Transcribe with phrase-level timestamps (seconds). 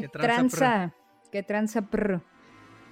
[0.00, 0.94] ¿Qué, tranza?
[1.30, 2.22] ¿Qué tranza, prr?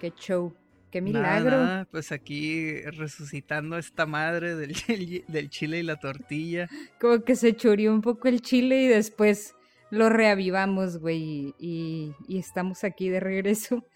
[0.01, 0.55] ¿Qué show?
[0.91, 1.87] ¡Qué milagro!
[1.91, 6.69] pues aquí resucitando esta madre del, del chile y la tortilla.
[7.01, 9.55] Como que se churió un poco el chile y después
[9.95, 13.87] lo reavivamos, güey, y, estamos aquí de regreso.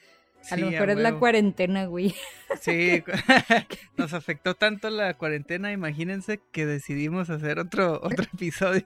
[0.51, 2.15] A lo mejor es la cuarentena, güey.
[2.61, 3.03] Sí,
[3.97, 8.85] nos afectó tanto la cuarentena, imagínense que decidimos hacer otro, otro episodio.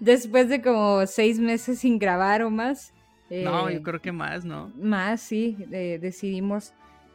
[0.00, 2.92] Después de como seis meses sin grabar o más.
[3.30, 4.72] No, yo eh, creo que más, ¿no?
[4.76, 6.74] Más, sí, decidimos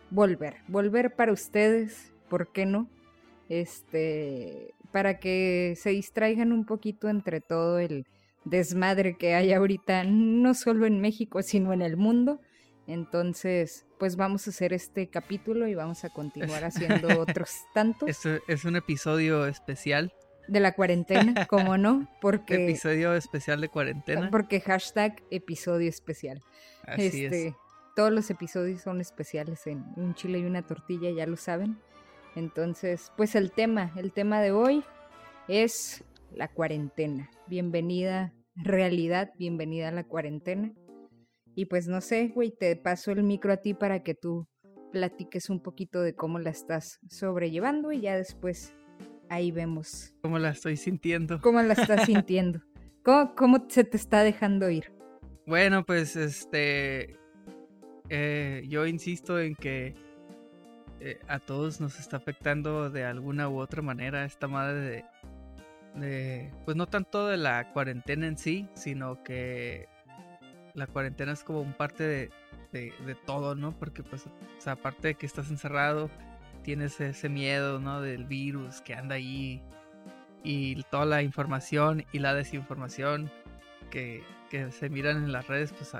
[0.10, 2.90] volver, volver para ustedes, ¿por qué no?
[3.50, 8.06] Este, para que se distraigan un poquito entre todo el
[8.46, 12.40] desmadre que hay ahorita, no solo en México, sino en el mundo.
[12.88, 18.08] Entonces, pues vamos a hacer este capítulo y vamos a continuar haciendo otros tantos.
[18.08, 20.14] Es, es un episodio especial.
[20.48, 22.08] De la cuarentena, ¿cómo no?
[22.22, 22.66] Porque...
[22.66, 24.30] Episodio especial de cuarentena.
[24.30, 26.42] Porque hashtag episodio especial.
[26.84, 27.34] Así es.
[27.34, 27.56] Este,
[27.96, 31.78] todos los episodios son especiales en un chile y una tortilla, ya lo saben.
[32.36, 34.84] Entonces, pues el tema, el tema de hoy
[35.48, 37.30] es la cuarentena.
[37.48, 40.74] Bienvenida realidad, bienvenida a la cuarentena.
[41.56, 44.48] Y pues no sé, güey, te paso el micro a ti para que tú
[44.92, 48.74] platiques un poquito de cómo la estás sobrellevando y ya después
[49.30, 50.14] ahí vemos.
[50.22, 51.40] ¿Cómo la estoy sintiendo?
[51.42, 52.62] ¿Cómo la estás sintiendo?
[53.04, 54.92] ¿Cómo, cómo se te está dejando ir?
[55.46, 57.18] Bueno, pues este,
[58.10, 59.96] eh, yo insisto en que
[61.00, 65.06] eh, a todos nos está afectando de alguna u otra manera esta madre
[65.96, 69.88] de, pues no tanto de la cuarentena en sí, sino que
[70.74, 72.30] la cuarentena es como un parte de,
[72.72, 73.72] de, todo, ¿no?
[73.72, 74.26] Porque pues,
[74.66, 76.10] aparte de que estás encerrado,
[76.66, 78.02] tienes ese miedo, ¿no?
[78.02, 79.62] Del virus que anda ahí
[80.44, 83.32] y toda la información y la desinformación
[83.92, 85.94] que, que se miran en las redes, pues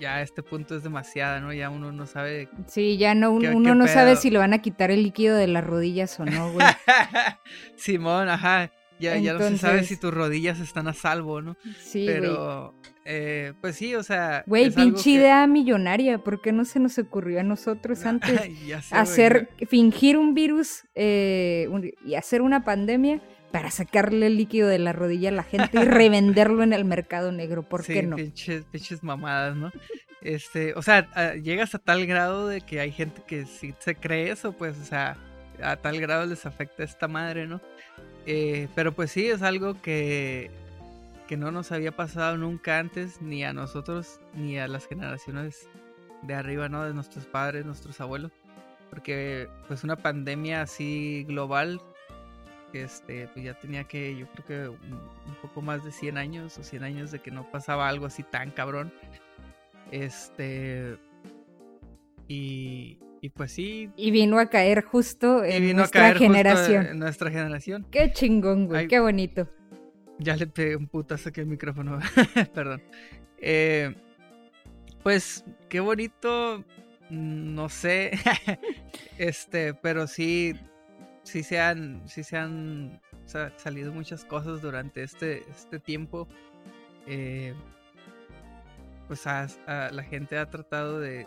[0.00, 1.52] ya a este punto es demasiada, ¿no?
[1.52, 2.48] Ya uno no sabe.
[2.66, 5.62] Sí, ya no, uno no sabe si le van a quitar el líquido de las
[5.62, 6.66] rodillas o no, güey.
[7.76, 8.72] Simón, ajá.
[8.98, 11.56] Ya, ya no se sabe si tus rodillas están a salvo, ¿no?
[11.78, 12.74] Sí, Pero,
[13.12, 14.44] eh, pues sí, o sea.
[14.46, 16.18] Güey, pinche idea millonaria.
[16.18, 18.40] ¿Por qué no se nos ocurrió a nosotros antes
[18.92, 21.68] hacer, fingir un virus eh,
[22.04, 23.20] y hacer una pandemia
[23.50, 27.32] para sacarle el líquido de la rodilla a la gente y revenderlo en el mercado
[27.32, 28.14] negro, ¿por qué no?
[28.14, 29.72] Pinches, pinches mamadas, ¿no?
[30.20, 34.30] Este, o sea, llegas a tal grado de que hay gente que si se cree
[34.30, 35.16] eso, pues, o sea,
[35.60, 37.60] a tal grado les afecta esta madre, ¿no?
[38.26, 40.52] Eh, pero pues sí, es algo que,
[41.30, 45.68] que no nos había pasado nunca antes, ni a nosotros, ni a las generaciones
[46.22, 46.84] de arriba, ¿no?
[46.84, 48.32] De nuestros padres, nuestros abuelos.
[48.90, 51.80] Porque pues una pandemia así global
[52.72, 56.64] este, pues ya tenía que, yo creo que un, poco más de 100 años o
[56.64, 58.92] 100 años de que no pasaba algo así tan cabrón.
[59.92, 60.98] Este,
[62.26, 63.88] y, y pues sí.
[63.94, 66.86] Y vino a caer justo en nuestra generación.
[66.86, 67.86] en nuestra generación.
[67.92, 69.48] Qué chingón, güey, qué bonito.
[70.20, 71.98] Ya le pegué un putazo aquí al micrófono,
[72.54, 72.82] perdón.
[73.38, 73.94] Eh,
[75.02, 76.64] pues qué bonito,
[77.08, 78.12] no sé,
[79.18, 80.54] este, pero sí
[81.22, 83.00] sí se han, sí se han
[83.56, 86.28] salido muchas cosas durante este, este tiempo.
[87.06, 87.54] Eh,
[89.06, 91.26] pues la gente ha tratado de,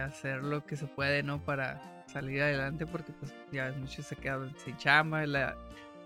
[0.00, 1.44] hacer lo que se puede, ¿no?
[1.44, 5.24] Para salir adelante, porque pues ya muchos se quedan sin chamba,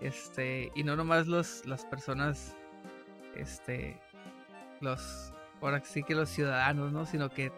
[0.01, 2.55] este, y no nomás los, las personas,
[3.35, 3.99] este,
[4.81, 7.05] los, ahora sí que los ciudadanos, ¿no?
[7.05, 7.51] Sino que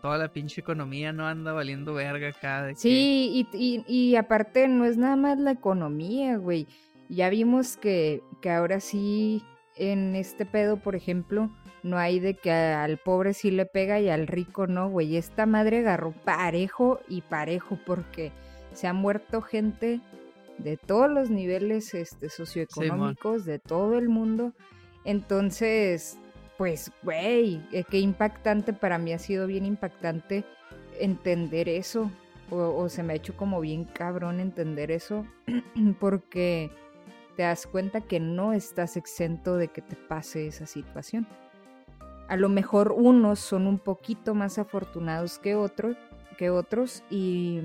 [0.00, 2.74] toda la pinche economía no anda valiendo verga acá.
[2.74, 6.66] Sí, y, aparte no es nada más la economía, güey.
[7.08, 9.42] Ya vimos que, que ahora sí,
[9.76, 11.50] en este pedo, por ejemplo,
[11.82, 15.16] no hay de que al pobre sí le pega y al rico no, güey.
[15.16, 18.32] Esta madre agarró parejo y parejo porque
[18.72, 20.00] se ha muerto gente
[20.58, 24.52] de todos los niveles este, socioeconómicos, de todo el mundo.
[25.04, 26.18] Entonces,
[26.56, 30.44] pues, güey, eh, qué impactante, para mí ha sido bien impactante
[31.00, 32.10] entender eso,
[32.50, 35.26] o, se me ha hecho como bien cabrón entender eso,
[35.98, 36.70] porque
[37.36, 41.26] te das cuenta que no estás exento de que te pase esa situación.
[42.28, 45.96] A lo mejor unos son un poquito más afortunados que otros,
[46.38, 47.62] que otros y,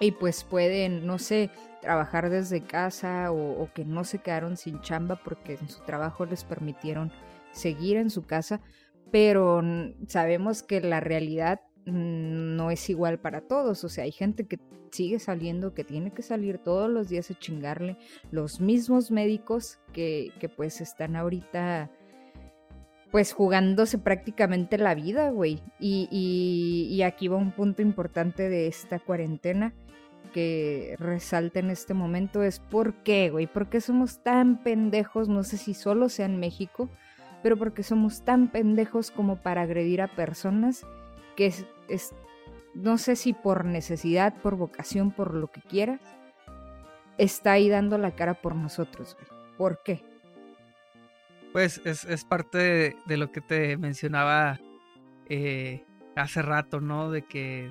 [0.00, 4.80] y pues pueden, no sé, trabajar desde casa o, o que no se quedaron sin
[4.80, 7.12] chamba porque en su trabajo les permitieron
[7.52, 8.60] seguir en su casa,
[9.10, 9.62] pero
[10.06, 14.58] sabemos que la realidad no es igual para todos, o sea, hay gente que
[14.90, 17.96] sigue saliendo, que tiene que salir todos los días a chingarle,
[18.30, 21.90] los mismos médicos que, que pues están ahorita
[23.10, 25.62] pues jugándose prácticamente la vida, güey.
[25.78, 29.72] Y, y, y, aquí va un punto importante de esta cuarentena
[30.32, 35.42] que resalta en este momento es por qué, güey, por qué somos tan pendejos, no
[35.42, 36.90] sé si solo sea en México,
[37.42, 40.84] pero porque somos tan pendejos como para agredir a personas
[41.36, 42.14] que es, es
[42.74, 46.00] no sé si por necesidad, por vocación, por lo que quieras,
[47.16, 49.38] está ahí dando la cara por nosotros, güey.
[49.56, 50.07] ¿Por qué?
[51.52, 54.60] Pues es, parte de, lo que te mencionaba
[55.28, 55.84] eh,
[56.14, 57.10] hace rato, ¿no?
[57.10, 57.70] De que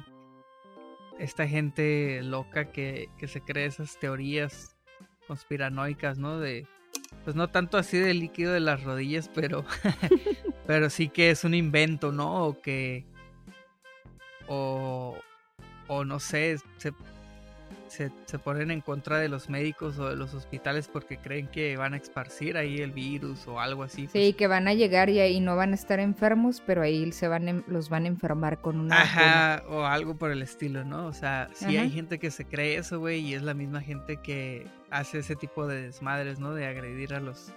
[1.20, 4.76] esta gente loca que, que se cree esas teorías
[5.28, 6.40] conspiranoicas, ¿no?
[6.40, 6.68] De,
[7.24, 9.66] pues no tanto así de líquido de las rodillas, pero,
[10.68, 12.46] pero sí que es un invento, ¿no?
[12.46, 13.06] O que,
[14.48, 15.18] o,
[15.88, 16.94] o no sé, se,
[17.88, 21.94] se, ponen en contra de los médicos o de los hospitales porque creen que van
[21.94, 24.04] a esparcir ahí el virus o algo así.
[24.04, 24.36] Sí, pues.
[24.36, 27.64] que van a llegar y ahí no van a estar enfermos, pero ahí se van
[27.68, 29.02] los van a enfermar con una...
[29.02, 31.08] Ajá, o algo por el estilo, ¿no?
[31.08, 34.18] O sea, sí hay gente que se cree eso, güey, y es la misma gente
[34.18, 36.54] que hace ese tipo de desmadres, ¿no?
[36.54, 37.54] De agredir a los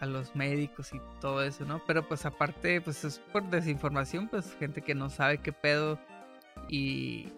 [0.00, 1.82] a los médicos y todo eso, ¿no?
[1.86, 5.98] Pero pues aparte, pues es por desinformación, pues gente que no sabe qué pedo
[6.68, 7.28] y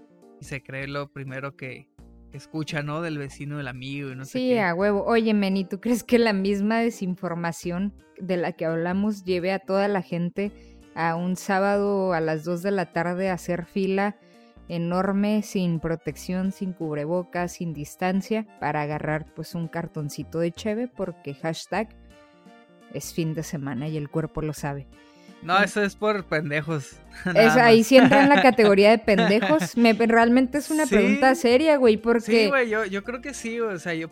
[0.42, 1.88] se cree lo primero que,
[2.32, 3.02] escucha, ¿no?
[3.02, 5.04] Del vecino, del amigo y no sé Sí, a huevo.
[5.04, 9.88] Oye, Meni, ¿tú crees que la misma desinformación de la que hablamos lleve a toda
[9.88, 10.52] la gente
[10.94, 14.16] a un sábado a las 2 de la tarde a hacer fila
[14.68, 21.34] enorme, sin protección, sin cubrebocas, sin distancia, para agarrar pues un cartoncito de cheve porque
[21.34, 21.88] hashtag
[22.94, 24.86] es fin de semana y el cuerpo lo sabe?
[25.42, 26.96] No, eso es por pendejos.
[27.34, 29.76] ahí sí entra en la categoría de pendejos.
[29.76, 32.44] Me, realmente es una pregunta seria, güey, porque...
[32.44, 34.08] Sí, güey, yo, yo creo que sí, o sea, yo,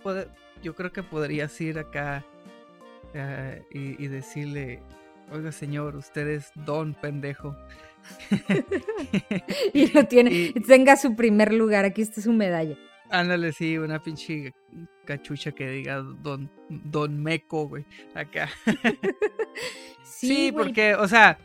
[0.63, 2.25] yo creo que podrías ir acá
[3.15, 4.83] eh, y, decirle,
[5.33, 7.57] oiga señor, usted es don pendejo.
[9.75, 12.77] y lo tiene, tenga su primer lugar, aquí está su medalla.
[13.11, 14.53] Ándale, sí, una pinche
[15.11, 17.85] cachucha que diga Don, don Meco, güey,
[18.15, 18.49] acá.
[20.05, 21.37] sí, porque, o sea,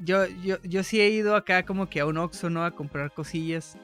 [0.00, 2.64] yo, yo, yo sí he ido acá como que a un Oxxo, ¿no?
[2.64, 3.78] A comprar cosillas.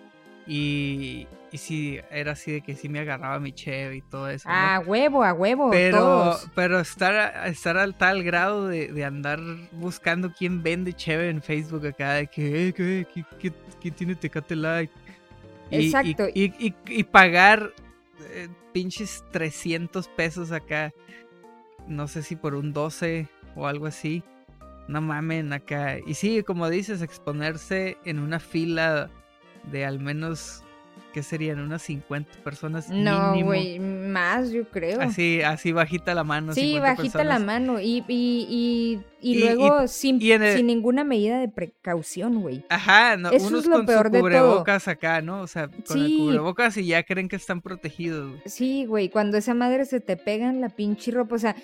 [0.47, 4.49] Y, y sí, era así de que sí me agarraba mi cheve y todo eso.
[4.51, 5.71] A huevo, a huevo.
[5.71, 9.41] Pero, pero estar, estar al tal grado de, andar
[9.73, 13.07] buscando quién vende cheve en Facebook acá, de que, eh,
[13.81, 14.91] ¿qué, tiene Tecate Light?
[15.81, 16.27] Exacto.
[16.35, 17.73] Y, pagar
[18.31, 20.93] eh, pinches 300 pesos acá.
[21.87, 24.23] No sé si por un 12 o algo así.
[24.89, 25.99] No mamen acá.
[26.07, 29.11] Y sí, como dices, exponerse en una fila
[29.71, 30.64] de al menos
[31.15, 31.61] ¿qué serían?
[31.61, 32.91] Unas 50 personas.
[32.91, 35.01] No, güey, más yo creo.
[35.01, 36.53] Así, así bajita la mano.
[36.53, 37.81] Sí, bajita la mano.
[37.81, 42.65] Y, y, y, luego sin, sin, ninguna medida de precaución, güey.
[42.69, 45.41] Ajá, no, Eso unos es lo con peor su cubrebocas acá, ¿no?
[45.41, 48.31] O sea, con el cubrebocas y ya creen que están protegidos.
[48.31, 48.43] Güey.
[48.47, 51.55] Sí, güey, cuando esa madre se te pega en la pinche ropa, o sea,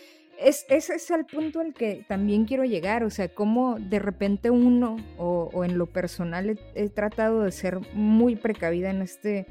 [0.40, 4.50] es, ese es el punto al que también quiero llegar, o sea, cómo de repente
[4.50, 9.47] uno, o, en lo personal, he, tratado de ser muy precavida en este,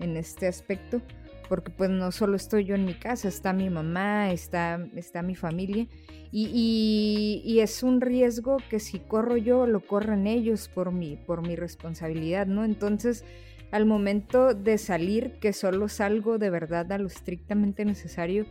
[0.00, 1.00] en este aspecto,
[1.48, 5.34] porque pues no solo estoy yo en mi casa, está mi mamá, está, está mi
[5.34, 5.86] familia,
[6.30, 11.56] y, es un riesgo que si corro yo, lo corren ellos por mi, por mi
[11.56, 12.64] responsabilidad, ¿no?
[12.64, 13.24] Entonces,
[13.70, 18.46] al momento de salir, que solo salgo de verdad a lo estrictamente necesario,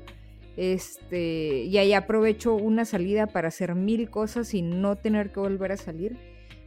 [0.58, 5.72] este, y ahí aprovecho una salida para hacer mil cosas y no tener que volver
[5.72, 6.18] a salir.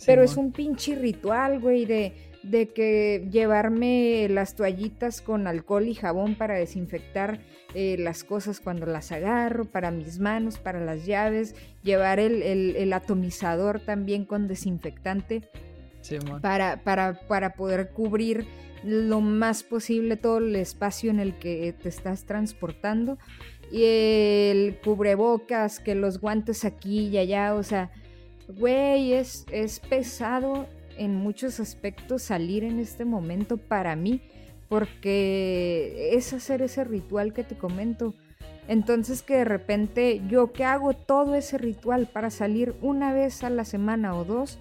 [0.04, 2.12] Pero es un pinche ritual, güey, de,
[2.42, 7.40] de que llevarme las toallitas con alcohol y jabón para desinfectar
[7.74, 12.92] eh, las cosas cuando las agarro, para mis manos, para las llaves, llevar el, el,
[12.92, 15.48] atomizador también con desinfectante
[16.40, 18.46] para, para, para poder cubrir
[18.84, 23.18] lo más posible todo el espacio en el que te estás transportando
[23.70, 27.90] y el cubrebocas, que los guantes aquí y allá, o sea,
[28.48, 34.22] güey, es, es pesado en muchos aspectos salir en este momento para mí,
[34.68, 38.14] porque es hacer ese ritual que te comento.
[38.68, 43.50] Entonces que de repente yo que hago todo ese ritual para salir una vez a
[43.50, 44.58] la semana o dos,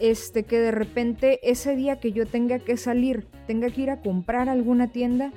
[0.00, 4.00] este que de repente ese día que yo tenga que salir, tenga que ir a
[4.00, 5.32] comprar alguna tienda,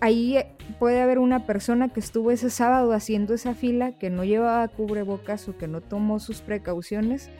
[0.00, 0.38] ahí
[0.78, 5.48] puede haber una persona que estuvo ese sábado haciendo esa fila, que no llevaba cubrebocas
[5.48, 7.30] o que no tomó sus precauciones,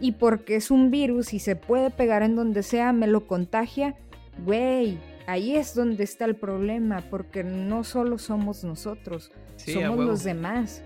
[0.00, 3.96] y porque es un virus y se puede pegar en donde sea, me lo contagia,
[4.44, 10.82] güey, ahí es donde está el problema, porque no solo somos nosotros, somos los demás.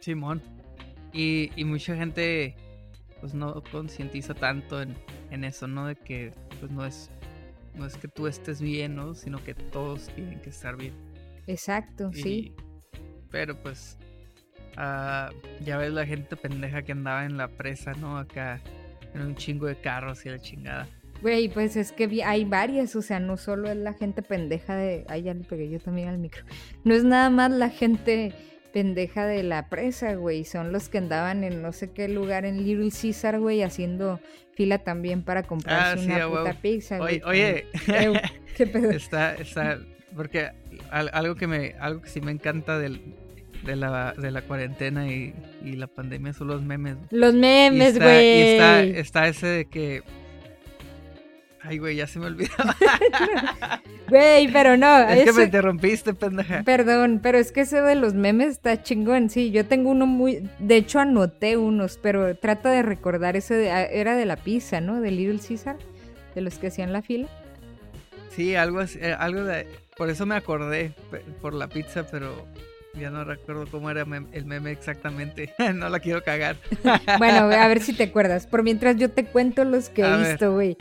[0.00, 0.42] Simón.
[1.12, 2.54] Y, y mucha gente
[3.20, 4.94] pues no concientiza tanto en,
[5.30, 5.86] en eso, ¿no?
[5.86, 7.10] De que pues no es
[7.78, 9.14] no es que tú estés bien, ¿no?
[9.14, 10.94] Sino que todos tienen que estar bien.
[11.46, 12.54] Exacto, sí.
[13.30, 13.98] Pero pues
[14.76, 15.30] ah,
[15.64, 18.18] ya ves la gente pendeja que andaba en la presa, ¿no?
[18.18, 18.60] Acá
[19.14, 20.86] en un chingo de carros y la chingada.
[21.22, 25.04] Güey, pues es que hay varias, o sea, no solo es la gente pendeja de...
[25.08, 26.44] Ay, ya le pegué yo también al micro.
[26.84, 28.32] No es nada más la gente
[28.72, 30.44] pendeja de la presa, güey.
[30.44, 34.20] Son los que andaban en no sé qué lugar en Little Caesar, güey, haciendo
[34.54, 37.20] fila también para comprarse Ah, una puta pizza, güey.
[37.24, 38.20] Oye, oye.
[38.56, 38.90] ¿Qué pedo?
[38.90, 39.78] está, está,
[40.16, 40.50] porque
[40.90, 43.14] al- algo que me, algo que sí me encanta del,
[43.64, 45.32] de la, de la cuarentena y,
[45.64, 46.96] y la pandemia son los memes.
[47.10, 48.98] Los Y memes, está, y está, güey.
[48.98, 50.02] está ese de que,
[51.68, 52.50] ay güey, ya se me olvidó.
[54.08, 55.00] Güey, pero no.
[55.00, 56.62] es que me interrumpiste, pendeja.
[56.62, 59.28] Perdón, pero es que ese de los memes está chingón.
[59.28, 60.48] Sí, yo tengo uno muy.
[60.58, 63.52] De hecho, anoté unos, pero trata de recordar ese.
[63.54, 65.02] de- ah, Era de la pizza, ¿no?
[65.02, 65.76] De Little Caesar,
[66.34, 67.28] de los que hacían la fila.
[68.34, 69.66] Sí, algo así, eh, algo de,
[69.98, 70.92] por eso me acordé
[71.42, 72.46] por la pizza, pero
[72.98, 75.52] ya no recuerdo cómo era el meme exactamente.
[75.74, 76.56] no la quiero cagar.
[77.18, 78.46] Bueno, a ver si te acuerdas.
[78.46, 80.78] Por mientras yo te cuento los que A he visto, güey.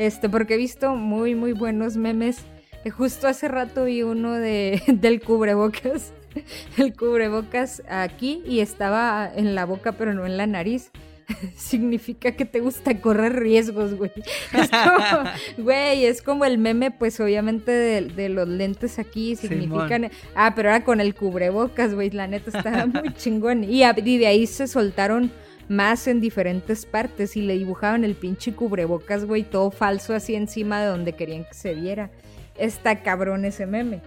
[0.00, 2.38] Este, porque he visto muy, muy buenos memes.
[2.86, 6.14] Eh, Justo hace rato vi uno de, del cubrebocas.
[6.78, 10.90] El cubrebocas aquí y estaba en la boca, pero no en la nariz.
[11.54, 14.10] Significa que te gusta correr riesgos, güey.
[14.52, 20.10] Es como, güey, es como el meme, pues obviamente de, de los lentes aquí significan.
[20.34, 23.64] Ah, pero ahora con el cubrebocas, güey, la neta estaba muy chingón.
[23.64, 25.30] Y, a- y de ahí se soltaron
[25.70, 30.80] más en diferentes partes y le dibujaban el pinche cubrebocas, güey, todo falso así encima
[30.82, 32.10] de donde querían que se viera.
[32.58, 34.02] Está cabrón ese meme.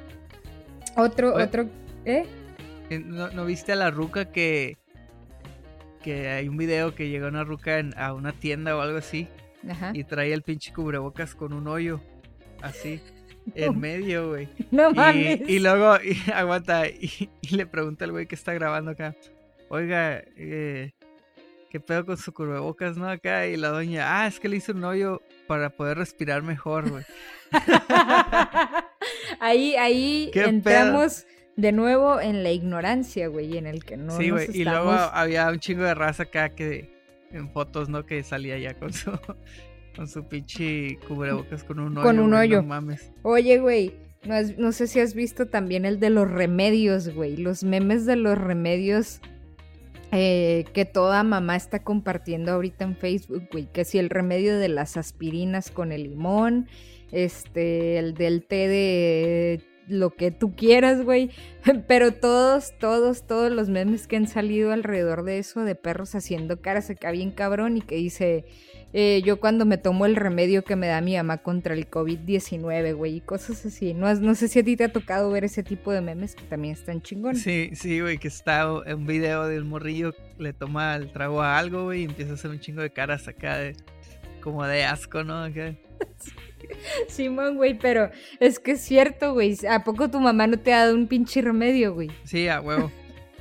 [0.97, 1.43] Otro, Oye.
[1.45, 1.69] otro,
[2.05, 2.25] ¿eh?
[2.89, 4.77] Eh, ¿No, no viste a la ruca que
[6.03, 9.29] que hay un video que llega una ruca en- a una tienda o algo así
[9.69, 9.91] Ajá.
[9.93, 12.01] y trae el pinche cubrebocas con un hoyo
[12.61, 12.99] así
[13.55, 14.49] en medio, güey.
[14.69, 15.41] No Y, mames.
[15.49, 19.15] y luego y, aguanta y, y le pregunta al güey que está grabando acá,
[19.69, 20.91] oiga, eh,
[21.73, 23.09] ¿qué pedo con su cubrebocas, no?
[23.09, 26.87] Acá y la doña, ah, es que le hice un hoyo para poder respirar mejor,
[26.87, 27.03] güey.
[29.39, 31.25] ahí, ahí ¿Qué entramos
[31.55, 34.49] de nuevo en la ignorancia, güey, en el que no sí, güey.
[34.53, 36.93] Y luego había un chingo de raza acá que
[37.31, 38.05] en fotos, ¿no?
[38.05, 39.09] Que salía ya con su
[39.95, 42.03] con su pinche cubrebocas con un hoyo.
[42.03, 42.61] Con un güey, hoyo.
[42.61, 43.11] No mames.
[43.23, 47.35] Oye, güey, no, no sé si has visto también el de los remedios, güey.
[47.35, 49.21] Los memes de los remedios
[50.15, 53.65] eh, que toda mamá está compartiendo ahorita en Facebook, güey.
[53.65, 56.67] Que si el remedio de las aspirinas con el limón,
[57.11, 61.31] este, el del té de lo que tú quieras, güey.
[61.87, 66.61] Pero todos, todos, todos los memes que han salido alrededor de eso, de perros haciendo
[66.61, 68.45] caras acá bien cabrón y que dice,
[68.93, 72.95] eh, yo cuando me tomo el remedio que me da mi mamá contra el COVID-19,
[72.95, 73.93] güey, y cosas así.
[73.93, 76.43] No, no sé si a ti te ha tocado ver ese tipo de memes que
[76.43, 77.41] también están chingones.
[77.41, 81.41] Sí, sí, güey, que está en un video de un morrillo, le toma el trago
[81.41, 83.75] a algo, güey, y empieza a hacer un chingo de caras acá de
[84.41, 85.43] como de asco, ¿no?
[85.43, 85.73] Acá.
[87.07, 88.09] Simón, güey, pero
[88.39, 89.57] es que es cierto, güey.
[89.69, 92.11] ¿A poco tu mamá no te ha dado un pinche remedio, güey?
[92.25, 92.91] Sí, a huevo.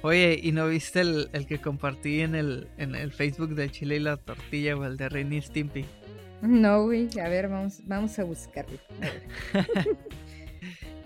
[0.03, 3.97] Oye, ¿y no viste el, el que compartí en el, en el Facebook del chile
[3.97, 5.85] y la tortilla, güey, el de Renny Stimpy?
[6.43, 7.09] No, güey.
[7.21, 8.79] A ver, vamos, vamos a buscarlo.
[9.55, 9.65] A.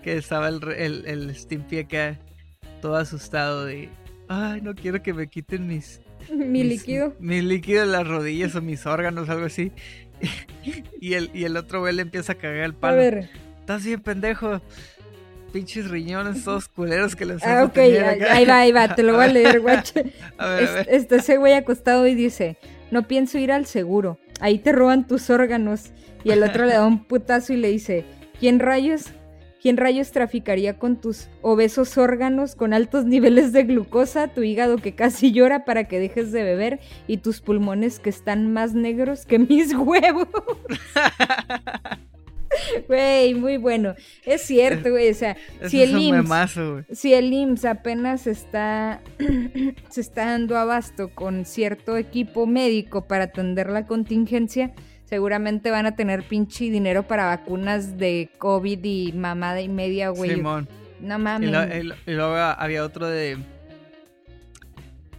[0.03, 2.17] Que estaba el, el, el Stimpy acá
[2.81, 3.89] todo asustado de,
[4.29, 5.99] ay, no quiero que me quiten mis...
[6.31, 7.13] Mi mis- líquido.
[7.19, 9.71] Mis líquidos en las rodillas o mis órganos, algo así.
[11.01, 12.97] y, el, y el otro güey le empieza a cagar el A palo.
[12.97, 13.29] ver.
[13.59, 14.61] Estás bien pendejo.
[15.51, 18.33] Pinches riñones todos culeros que les Ah, ok, ahí acá.
[18.33, 18.95] ahí va, ahí va.
[18.95, 20.13] Te lo voy a leer, guache.
[20.37, 20.87] A ver, a Es- ver.
[20.89, 22.57] Está ese güey acostado y dice,
[22.91, 25.91] no pienso ir al seguro, ahí te roban tus órganos.
[26.23, 28.03] Y el otro le da un putazo y le dice,
[28.39, 29.05] ¿quién rayos?
[29.61, 34.93] ¿Quién rayos traficaría con tus obesos órganos con altos niveles de glucosa, tu hígado que
[34.93, 39.39] casi llora para que dejes de beber y tus pulmones que están más negros que
[39.39, 40.27] mis huevos?
[42.87, 43.95] Güey, muy bueno.
[44.25, 45.09] Es cierto, güey.
[45.09, 49.01] O sea, Ese si es el un IMSS memazo, si el IMSS apenas está,
[49.89, 54.73] se está dando abasto con cierto equipo médico para atender la contingencia,
[55.05, 60.31] seguramente van a tener pinche dinero para vacunas de COVID y mamada y media, güey.
[60.35, 60.67] Simón.
[60.99, 61.51] No Y, mames.
[61.51, 63.37] lo- y lo- y luego había otro de.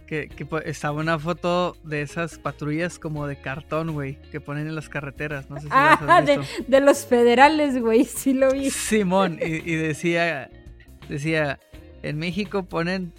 [0.09, 0.27] Que,
[0.65, 5.51] estaba una foto de esas patrullas como de cartón, güey, que ponen en las carreteras.
[5.51, 6.23] No sé si las Ah,
[6.67, 8.71] de los federales, güey, sí lo vi.
[8.71, 10.49] Simón, y, y decía,
[11.07, 11.59] decía,
[12.01, 13.13] en México ponen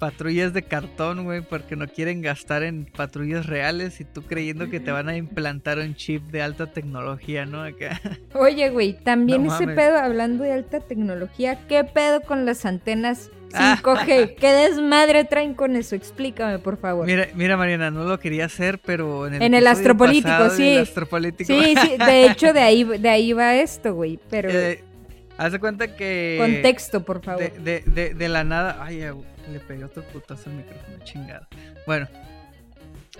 [0.00, 4.80] patrullas de cartón, güey, porque no quieren gastar en patrullas reales y tú creyendo que
[4.80, 7.62] te van a implantar un chip de alta tecnología, ¿no?
[7.62, 8.00] Acá.
[8.34, 14.36] Oye, güey, también ese pedo, hablando de alta tecnología, ¿qué pedo con las antenas 5G?
[14.36, 15.94] ¿Qué desmadre traen con eso?
[15.94, 17.04] Explícame, por favor.
[17.04, 20.78] Mira, mira Mariana, no lo quería hacer, pero en el, en el astropolítico, sí.
[20.78, 21.52] astropolítico.
[21.52, 24.48] Sí, sí, de hecho de ahí, de ahí va esto, güey, pero...
[24.50, 24.82] Eh,
[25.36, 26.36] haz de cuenta que...
[26.40, 27.52] Contexto, por favor.
[27.52, 28.78] De, de, de, la nada...
[28.80, 29.02] Ay,
[29.50, 31.48] le pegué otro putazo al micrófono, chingada.
[31.86, 32.08] Bueno,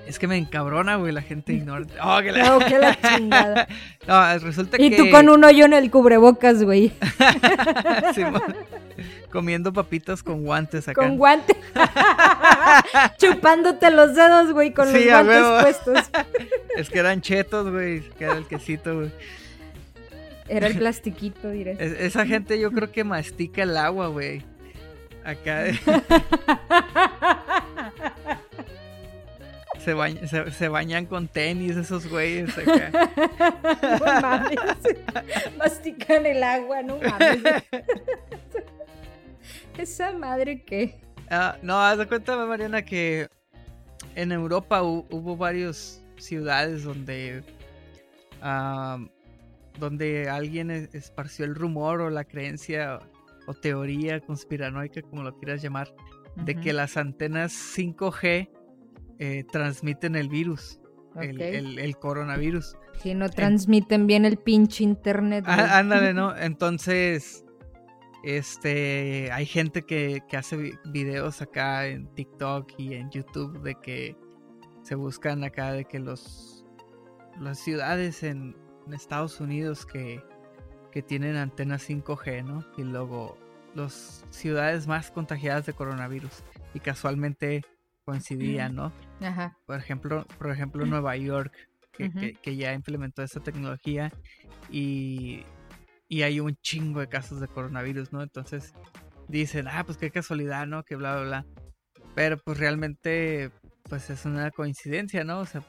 [0.07, 1.87] es que me encabrona, güey, la gente ignora.
[2.03, 3.69] ¡Oh, que la, la chingada!
[4.07, 4.97] no, resulta y que...
[4.97, 6.93] Y tú con un hoyo en el cubrebocas, güey.
[8.15, 8.23] sí,
[9.31, 11.01] comiendo papitas con guantes acá.
[11.01, 11.57] Con guantes.
[13.19, 16.11] Chupándote los dedos, güey, con los guantes puestos.
[16.77, 19.11] es que eran chetos, güey, que era el quesito, güey.
[20.49, 21.77] Era el plastiquito, diré.
[21.79, 24.45] esa gente yo creo que mastica el agua, güey.
[25.31, 25.67] Acá.
[29.79, 32.91] se, se, bañan con tenis esos güeyes acá.
[34.01, 34.59] No mames.
[35.57, 37.63] Mastican el agua, no mames.
[39.79, 40.99] Esa madre que.
[41.31, 43.29] Ah, no, haz de cuenta, Mariana, que
[44.17, 47.45] en Europa hubo varias ciudades donde.
[48.43, 48.99] Ah,
[49.79, 52.99] donde alguien esparció el rumor o la creencia
[53.51, 55.93] o teoría conspiranoica, como lo quieras llamar,
[56.37, 58.49] de que las antenas 5G
[59.19, 60.81] eh, transmiten el virus,
[61.21, 62.77] el, coronavirus.
[63.03, 65.45] Si no transmiten bien el pinche internet.
[65.49, 66.37] Ah, ándale, ¿no?
[66.39, 67.45] Entonces,
[68.23, 74.17] este, hay gente que, hace videos acá en TikTok y en YouTube de que
[74.83, 76.65] se buscan acá de que los
[77.41, 78.55] las ciudades en
[78.93, 80.23] Estados Unidos que
[80.91, 82.65] que tienen antenas 5G, ¿no?
[82.77, 83.39] Y luego
[83.75, 86.43] las ciudades más contagiadas de coronavirus
[86.75, 87.65] y casualmente
[88.05, 88.93] coincidían, ¿no?
[89.21, 89.57] Ajá.
[89.67, 91.53] Por ejemplo, por ejemplo Nueva York,
[91.93, 94.11] que, ya implementó esta tecnología
[94.71, 95.45] y,
[96.09, 98.23] y, hay un chingo de casos de coronavirus, ¿no?
[98.23, 98.73] Entonces
[99.29, 100.83] dicen, ah, pues qué casualidad, ¿no?
[100.83, 101.47] Que bla, bla, bla.
[102.15, 103.51] Pero pues realmente,
[103.85, 105.41] pues es una coincidencia, ¿no?
[105.41, 105.63] O sea,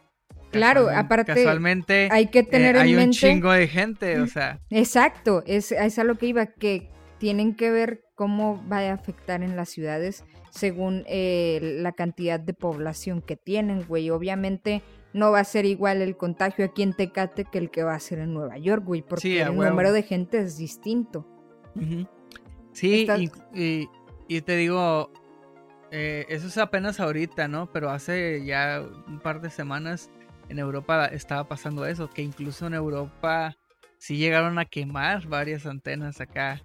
[0.52, 1.34] Claro, aparte.
[1.34, 2.10] Casualmente.
[2.12, 3.04] Hay que tener eh, en mente.
[3.06, 4.60] un chingo de gente, o sea.
[4.70, 9.44] Exacto, es, es a lo que iba, que tienen que ver cómo va a afectar
[9.44, 14.10] en las ciudades según eh, la cantidad de población que tienen, güey.
[14.10, 14.82] Obviamente
[15.14, 18.00] no va a ser igual el contagio aquí en Tecate que el que va a
[18.00, 21.28] ser en Nueva York, güey, porque el número de gente es distinto.
[22.74, 23.08] Sí,
[24.28, 25.12] y, te digo,
[25.92, 27.72] eh, eso es apenas ahorita, ¿no?
[27.72, 30.10] Pero hace ya un par de semanas
[30.52, 33.56] en Europa estaba pasando eso, que incluso en Europa
[33.98, 36.62] sí llegaron a quemar varias antenas acá,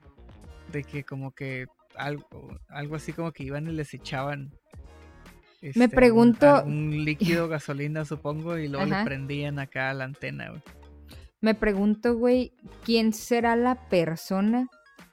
[0.73, 4.53] de que como que algo, algo así como que iban y les echaban.
[5.63, 6.65] Me este, pregunto.
[6.65, 10.53] Un, líquido gasolina, supongo, y luego le prendían acá la antena,
[11.41, 12.53] Me pregunto, güey,
[12.85, 14.69] ¿quién será la persona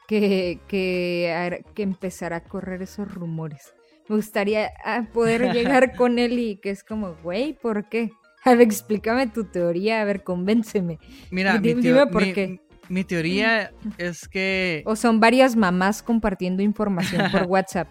[0.08, 3.74] que, que, que empezará a correr esos rumores?
[4.10, 8.12] Me gustaría ah, poder llegar con él y que es como, güey, ¿por qué?
[8.46, 11.00] A ver, explícame tu teoría, a ver, convénceme.
[11.32, 12.60] Mira, dime, por qué.
[12.90, 14.84] Mi teoría es que...
[14.86, 17.88] O son varias mamás compartiendo información por WhatsApp.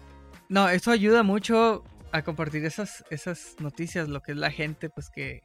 [0.49, 5.09] No, eso ayuda mucho a compartir esas, esas noticias, lo que es la gente, pues
[5.09, 5.41] que,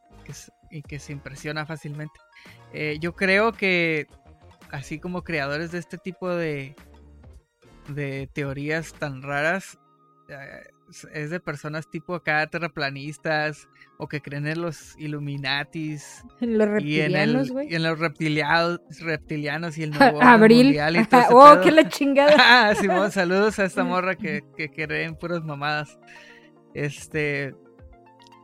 [0.71, 2.21] y que se impresiona fácilmente.
[2.75, 4.07] Eh, yo creo que
[4.71, 6.77] así como creadores de este tipo de,
[7.89, 9.79] de teorías tan raras,
[10.29, 10.69] eh,
[11.13, 16.25] es de personas tipo acá terraplanistas o que creen en los Illuminatis.
[16.41, 17.71] Los reptilianos, güey.
[17.71, 20.67] Y, en los reptilianos, reptilianos y el nuevo Abril.
[20.67, 22.35] mundial y todo Oh, qué la chingada.
[22.39, 25.99] ah, Simón, saludos a esta morra que, que creen puras mamadas.
[26.75, 27.55] Este,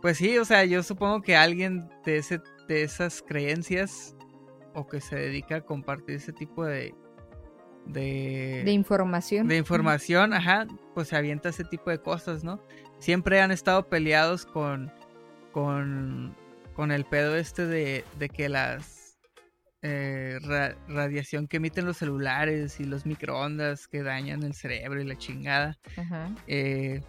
[0.03, 4.17] pues sí, o sea, yo supongo que alguien de ese de esas creencias
[4.75, 6.95] o que se dedica a compartir ese tipo de
[7.87, 9.49] de, de información.
[9.49, 12.61] De información, ajá, pues se avienta ese tipo de cosas, ¿no?
[12.99, 14.92] Siempre han estado peleados con,
[15.53, 16.35] con,
[16.75, 19.18] con el pedo este de, de que las
[19.83, 20.38] eh,
[20.88, 25.77] radiación que emiten los celulares y los microondas que dañan el cerebro y la chingada.
[26.47, 27.03] Eh,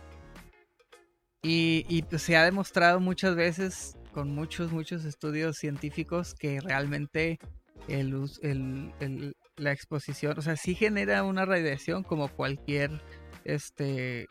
[1.41, 7.39] y, y pues se ha demostrado muchas veces con muchos, muchos estudios científicos que realmente
[7.87, 13.01] el, el, la exposición, o sea, sí genera una radiación como cualquier
[13.43, 14.27] este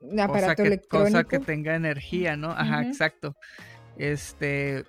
[0.00, 2.50] cosa que, cosa que, tenga energía, ¿no?
[2.50, 3.36] Ajá, exacto.
[3.96, 4.84] Este,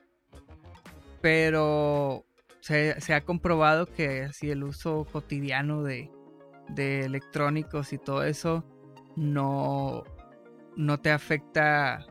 [1.21, 2.25] pero
[2.61, 6.09] se, ha comprobado que así el uso cotidiano de,
[6.69, 8.63] de electrónicos y todo eso
[9.15, 10.03] no,
[10.77, 12.05] no te afecta,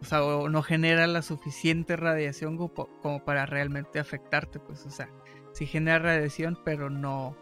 [0.00, 4.90] o sea, o no genera la suficiente radiación como, como para realmente afectarte, pues, o
[4.90, 5.08] sea,
[5.62, 7.36] sí genera radiación, pero no,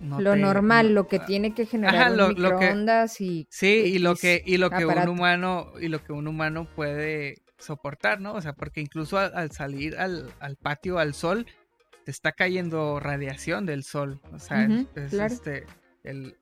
[0.00, 4.68] lo normal, lo que tiene que generar microondas y sí y lo que y lo
[4.70, 8.34] que un humano y lo que un humano puede soportar, ¿no?
[8.34, 10.28] O sea, porque incluso al, salir al,
[10.60, 11.46] patio al sol
[12.04, 15.66] te está cayendo radiación del sol, o sea, es, este
[16.02, 16.36] el,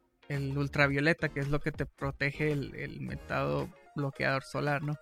[0.57, 4.95] ultravioleta que es lo que te protege el, el metado bloqueador solar, ¿no?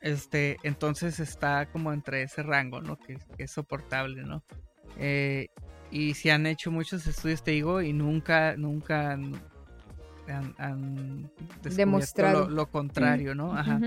[0.00, 2.96] Este, entonces está como entre ese rango, ¿no?
[2.98, 4.42] Que, que es soportable, ¿no?
[4.98, 5.48] Eh,
[5.90, 9.32] y se han hecho muchos estudios, te digo, y nunca, nunca han,
[11.74, 13.52] demostrado lo, contrario, ¿no?
[13.52, 13.80] Ajá.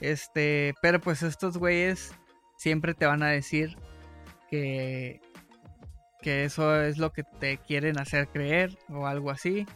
[0.00, 2.14] Este, pero pues estos güeyes
[2.56, 3.76] siempre te van a decir
[4.48, 5.20] que,
[6.22, 9.66] que eso es lo que te quieren hacer creer o algo así.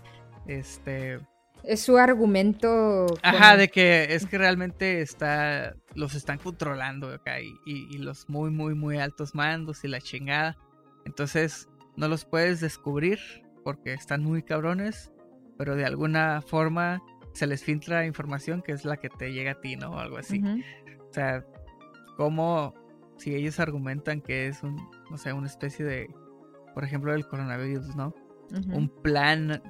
[0.46, 1.18] Este.
[1.66, 3.06] Es su argumento.
[3.22, 5.74] Ajá, de que es que realmente está.
[5.94, 7.40] Los están controlando acá.
[7.40, 10.56] Y, y, los muy, muy, muy altos mandos y la chingada.
[11.04, 13.18] Entonces, no los puedes descubrir
[13.62, 15.10] porque están muy cabrones,
[15.56, 19.60] pero de alguna forma se les filtra información que es la que te llega a
[19.60, 19.92] ti, ¿no?
[19.92, 20.42] O algo así.
[21.08, 21.44] O sea,
[22.16, 22.74] como
[23.16, 24.76] si ellos argumentan que es un,
[25.10, 26.08] no sé, una especie de,
[26.74, 28.14] por ejemplo, del coronavirus, ¿no?
[28.72, 29.62] Un plan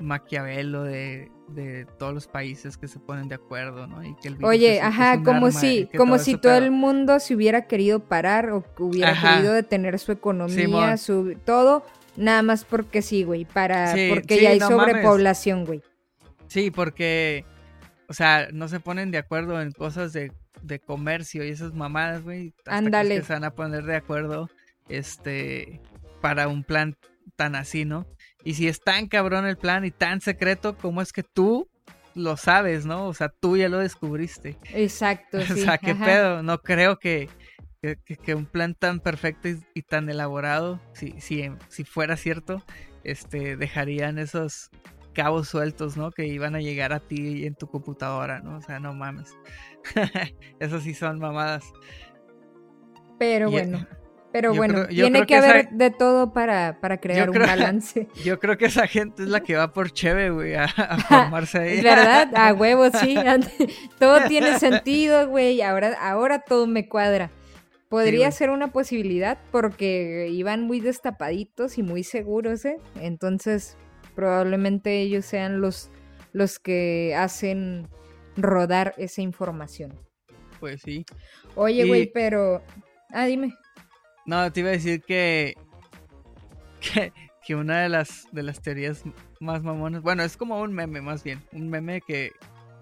[0.00, 4.02] maquiavelo de, de, todos los países que se ponen de acuerdo, ¿no?
[4.02, 8.00] Y que el Oye, ajá, como si, como si todo el mundo se hubiera querido
[8.00, 11.84] parar o hubiera querido detener su economía, su todo,
[12.16, 15.82] nada más porque sí, güey, para, porque ya hay sobrepoblación, güey.
[16.48, 17.44] Sí, porque,
[18.08, 22.22] o sea, no se ponen de acuerdo en cosas de, de comercio y esas mamadas,
[22.22, 22.54] güey.
[22.66, 23.16] Ándale.
[23.16, 24.48] Que se van a poner de acuerdo,
[24.88, 25.80] este,
[26.20, 26.96] para un plan
[27.36, 28.06] tan así, ¿no?
[28.44, 31.68] Y si es tan cabrón el plan y tan secreto, ¿cómo es que tú
[32.14, 33.06] lo sabes, no?
[33.06, 34.58] O sea, tú ya lo descubriste.
[34.72, 35.38] Exacto.
[35.50, 36.42] o sea, qué pedo.
[36.42, 37.28] No creo que,
[37.80, 42.62] que, un plan tan perfecto y, tan elaborado, si, si, si fuera cierto,
[43.02, 44.70] este, dejarían esos
[45.14, 46.10] cabos sueltos, ¿no?
[46.10, 48.58] Que iban a llegar a ti en tu computadora, ¿no?
[48.58, 49.38] O sea, no mames.
[50.60, 51.64] Esos sí son mamadas.
[53.18, 53.86] Pero bueno.
[54.34, 58.08] Pero bueno, tiene que, haber de todo para, para crear un balance.
[58.24, 60.66] Yo creo que esa gente es la que va por cheve, güey, a,
[61.08, 61.80] formarse ahí.
[61.80, 62.32] ¿Verdad?
[62.34, 63.14] A huevo, sí.
[64.00, 65.62] todo tiene sentido, güey.
[65.62, 67.30] Ahora, ahora todo me cuadra.
[67.88, 72.78] Podría ser una posibilidad porque iban muy destapaditos y muy seguros, ¿eh?
[73.00, 73.76] Entonces,
[74.16, 75.92] probablemente ellos sean los,
[76.32, 77.86] los que hacen
[78.36, 79.96] rodar esa información.
[80.58, 81.06] Pues sí.
[81.54, 82.64] Oye, güey, pero...
[83.10, 83.54] Ah, dime.
[84.26, 85.54] No, te iba a decir que,
[87.46, 89.02] que, una de las, de las teorías
[89.40, 92.32] más mamonas, bueno, es como un meme más bien, un meme que,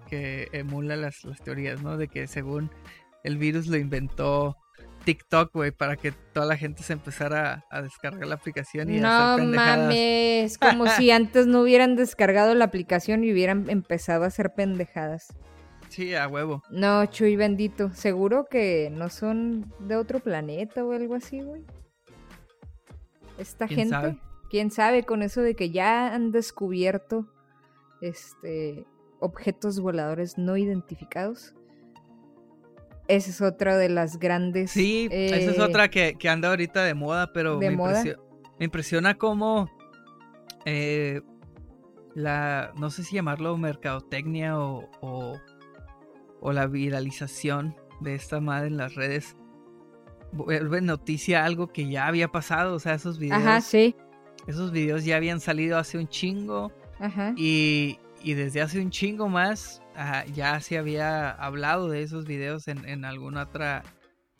[0.09, 1.97] que emula las, las teorías, ¿no?
[1.97, 2.71] De que según
[3.23, 4.57] el virus lo inventó
[5.03, 9.33] TikTok, güey, para que toda la gente se empezara a, descargar la aplicación y a
[9.33, 9.77] hacer pendejadas.
[9.77, 14.53] No mames, como si antes no hubieran descargado la aplicación y hubieran empezado a hacer
[14.53, 15.27] pendejadas.
[15.93, 16.63] Sí, a huevo.
[16.71, 17.93] No, Chuy bendito.
[17.93, 21.61] Seguro que no son de otro planeta o algo así, güey.
[23.37, 24.17] Esta gente,
[24.49, 27.27] quién sabe con eso de que ya han descubierto
[28.01, 28.87] este
[29.19, 31.53] objetos voladores no identificados.
[33.07, 34.71] Esa es otra de las grandes.
[34.71, 37.77] Sí, esa es eh, otra que, anda ahorita de moda, pero me,
[38.57, 39.69] Impresiona, cómo
[40.65, 41.21] eh,
[42.15, 45.39] la, no sé si llamarlo mercadotecnia o, o
[46.51, 49.37] la viralización de esta madre en las redes
[50.33, 53.41] vuelve noticia algo que ya había pasado, o sea, esos videos.
[53.41, 53.95] Ajá, sí.
[54.47, 56.71] Esos videos ya habían salido hace un chingo.
[56.99, 57.33] Ajá.
[57.37, 59.81] Y, y desde hace un chingo más
[60.33, 63.83] ya se había hablado de esos videos en, en alguna otra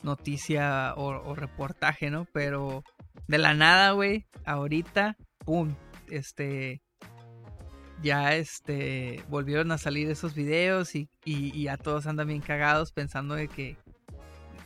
[0.01, 2.25] noticia o, o, reportaje, ¿no?
[2.33, 2.83] Pero
[3.27, 5.75] de la nada, güey, ahorita, ¡pum!
[6.09, 6.81] Este,
[8.01, 13.35] ya este volvieron a salir esos videos y, y, ya todos andan bien cagados pensando
[13.35, 13.77] de que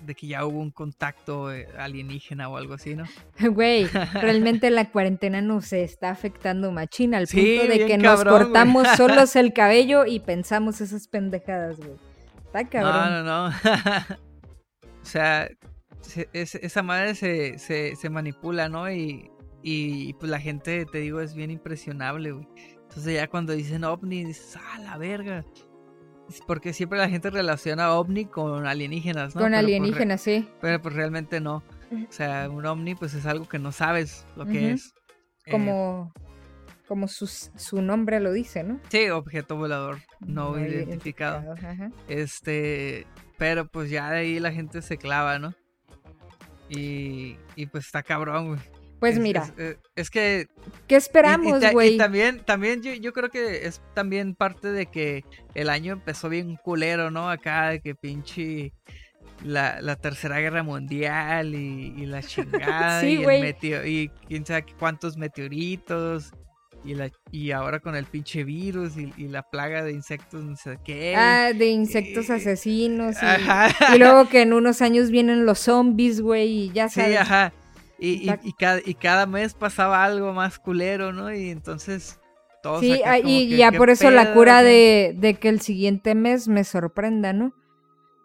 [0.01, 3.05] de que ya hubo un contacto eh, alienígena o algo así, ¿no?
[3.39, 9.35] Güey, realmente la cuarentena nos está afectando machina al punto de que nos cortamos solos
[9.35, 11.97] el cabello y pensamos esas pendejadas, güey.
[12.45, 13.25] Está cabrón.
[13.25, 13.55] No, no, no.
[15.01, 15.49] o sea,
[16.31, 18.89] esa madre se, se, se manipula, ¿no?
[18.89, 19.29] Y,
[19.61, 22.47] y pues la gente, te digo, es bien impresionable, güey.
[22.89, 25.45] Entonces ya cuando dicen ovni, dices, ah, la verga.
[26.45, 29.41] Porque siempre la gente relaciona ovni con alienígenas, ¿no?
[29.41, 30.47] Con pues, alienígenas, sí.
[30.59, 31.63] Pero pues realmente no.
[31.91, 34.93] O sea, un ovni pues es algo que no sabes lo que es.
[35.49, 36.11] Como...
[36.85, 38.79] como su, su nombre lo dice, ¿no?
[38.89, 41.55] Sí, objeto volador no, identificado.
[42.09, 45.53] Este, pero pues ya de ahí la gente se clava, ¿no?
[46.69, 48.59] Y, y pues está cabrón, güey.
[48.99, 49.53] Pues mira.
[49.57, 50.47] Eh, es, que.
[50.87, 51.95] ¿Qué esperamos, güey?
[51.95, 56.29] Y, también, también yo, yo, creo que es también parte de que el año empezó
[56.29, 57.29] bien culero, ¿no?
[57.29, 58.73] Acá de que pinche.
[59.43, 65.15] La, la tercera guerra mundial y, la chingada sí, y, el y quién sabe cuántos
[65.15, 66.33] meteoritos
[66.83, 70.79] y, la, y ahora con el pinche virus y, la plaga de insectos, no sé
[70.83, 71.15] qué.
[71.15, 73.17] Ah, de insectos asesinos.
[73.93, 77.11] Y, luego que en unos años vienen los zombies, güey, y ya sabes.
[77.11, 77.53] Sí, ajá.
[77.99, 81.33] Y, y, cada, y cada mes pasaba algo más culero, ¿no?
[81.33, 82.19] Y entonces
[82.61, 86.63] todos Sí, y ya por eso la cura de, de, que el siguiente mes me
[86.63, 87.53] sorprenda, ¿no?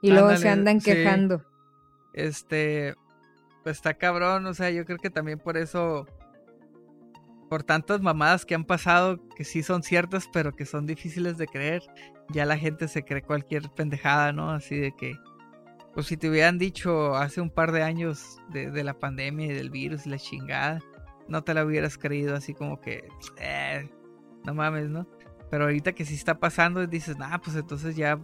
[0.02, 1.42] Y luego se andan quejando.
[2.12, 2.94] Este,
[3.62, 6.06] pues está cabrón, o sea, yo creo que también por eso,
[7.48, 11.46] por tantas mamadas que han pasado, que sí son ciertas, pero que son difíciles de
[11.46, 11.82] creer,
[12.30, 14.50] ya la gente se cree cualquier pendejada, ¿no?
[14.50, 15.14] Así de que
[15.94, 19.70] pues si te hubieran dicho hace un par de años de, la pandemia y del
[19.70, 20.80] virus y la chingada,
[21.28, 23.88] no te la hubieras creído así como que, eh,
[24.44, 25.06] no mames, ¿no?
[25.50, 28.18] Pero ahorita que sí está pasando, dices, nah, pues entonces ya,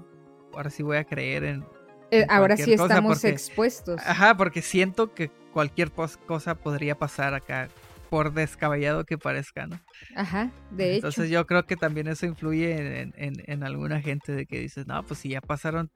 [0.54, 1.64] ahora sí voy a creer en...
[2.10, 4.00] Eh, ahora sí estamos expuestos.
[4.06, 7.68] Ajá, porque siento que cualquier cosa podría pasar acá,
[8.08, 9.78] por descabellado que parezca, ¿no?
[10.16, 10.96] Ajá, de hecho.
[11.08, 14.86] Entonces yo creo que también eso influye en, en, en alguna gente de que dices,
[14.86, 15.90] no, pues si ya pasaron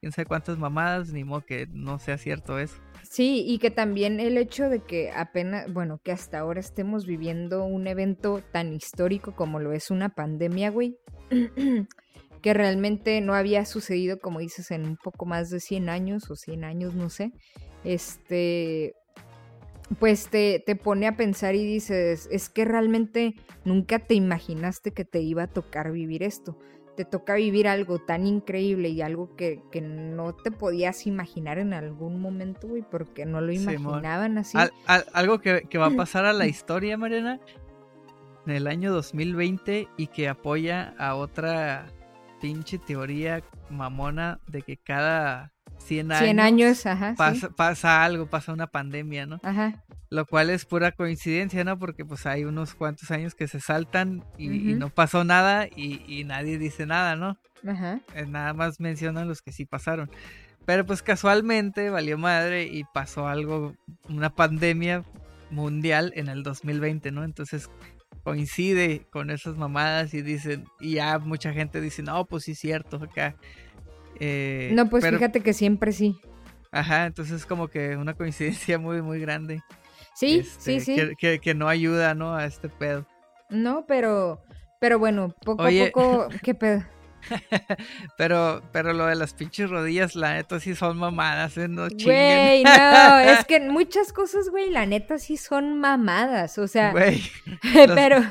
[0.00, 2.76] quién sabe cuántas mamadas, ni modo que no sea cierto eso.
[3.02, 7.64] Sí, y que también el hecho de que apenas, bueno, que hasta ahora estemos viviendo
[7.64, 10.96] un evento tan histórico como lo es una pandemia, güey,
[12.42, 16.36] que realmente no había sucedido, como dices, en un poco más de 100 años o
[16.36, 17.32] 100 años, no sé,
[17.82, 18.94] este,
[19.98, 23.34] pues te, te pone a pensar y dices, es que realmente
[23.64, 26.58] nunca te imaginaste que te iba a tocar vivir esto
[26.98, 32.20] te toca vivir algo tan increíble y algo que, no te podías imaginar en algún
[32.20, 34.58] momento, güey, porque no lo imaginaban así.
[35.12, 37.38] algo que, va a pasar a la historia, Mariana,
[38.46, 41.86] en el año 2020 y que apoya a otra
[42.40, 45.52] pinche teoría mamona de que cada
[45.88, 49.40] 100 años, 100 años ajá, pasa, pasa algo, pasa una pandemia, ¿no?
[49.42, 49.82] Ajá.
[50.10, 51.78] Lo cual es pura coincidencia, ¿no?
[51.78, 56.58] Porque pues hay unos cuantos años que se saltan y, no pasó nada y, nadie
[56.58, 57.38] dice nada, ¿no?
[57.66, 58.00] Ajá.
[58.14, 60.10] Eh, nada más mencionan los que sí pasaron.
[60.66, 63.74] Pero pues casualmente valió madre y pasó algo,
[64.08, 65.04] una pandemia
[65.50, 67.24] mundial en el 2020, ¿no?
[67.24, 67.70] Entonces
[68.22, 72.58] coincide con esas mamadas y dicen, y ya mucha gente dice, no, pues sí es
[72.58, 73.36] cierto, acá.
[74.20, 76.20] Eh, no, pues fíjate que siempre sí.
[76.70, 79.62] Ajá, entonces es como que una coincidencia muy, muy grande.
[80.14, 81.16] Sí, sí, este, sí.
[81.18, 82.34] Que, que, no ayuda, ¿no?
[82.34, 83.06] A este pedo.
[83.50, 84.42] No, pero,
[84.80, 86.84] pero bueno, poco a poco, ¿qué pedo?
[88.16, 91.68] pero, pero lo de las pinches rodillas, la neta sí son mamadas, ¿eh?
[91.68, 96.90] No Güey, no, es que muchas cosas, güey, la neta sí son mamadas, o sea.
[96.90, 97.22] Güey.
[97.94, 98.22] pero.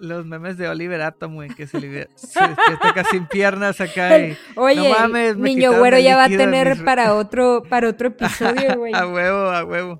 [0.00, 2.38] Los memes de Oliver Atom, güey, que se, le, se,
[2.80, 4.16] toca sin piernas acá.
[4.18, 8.78] Y, Oye, no mames, niño güero ya va a tener para otro, para otro episodio,
[8.78, 8.94] güey.
[8.94, 9.98] a huevo, a huevo.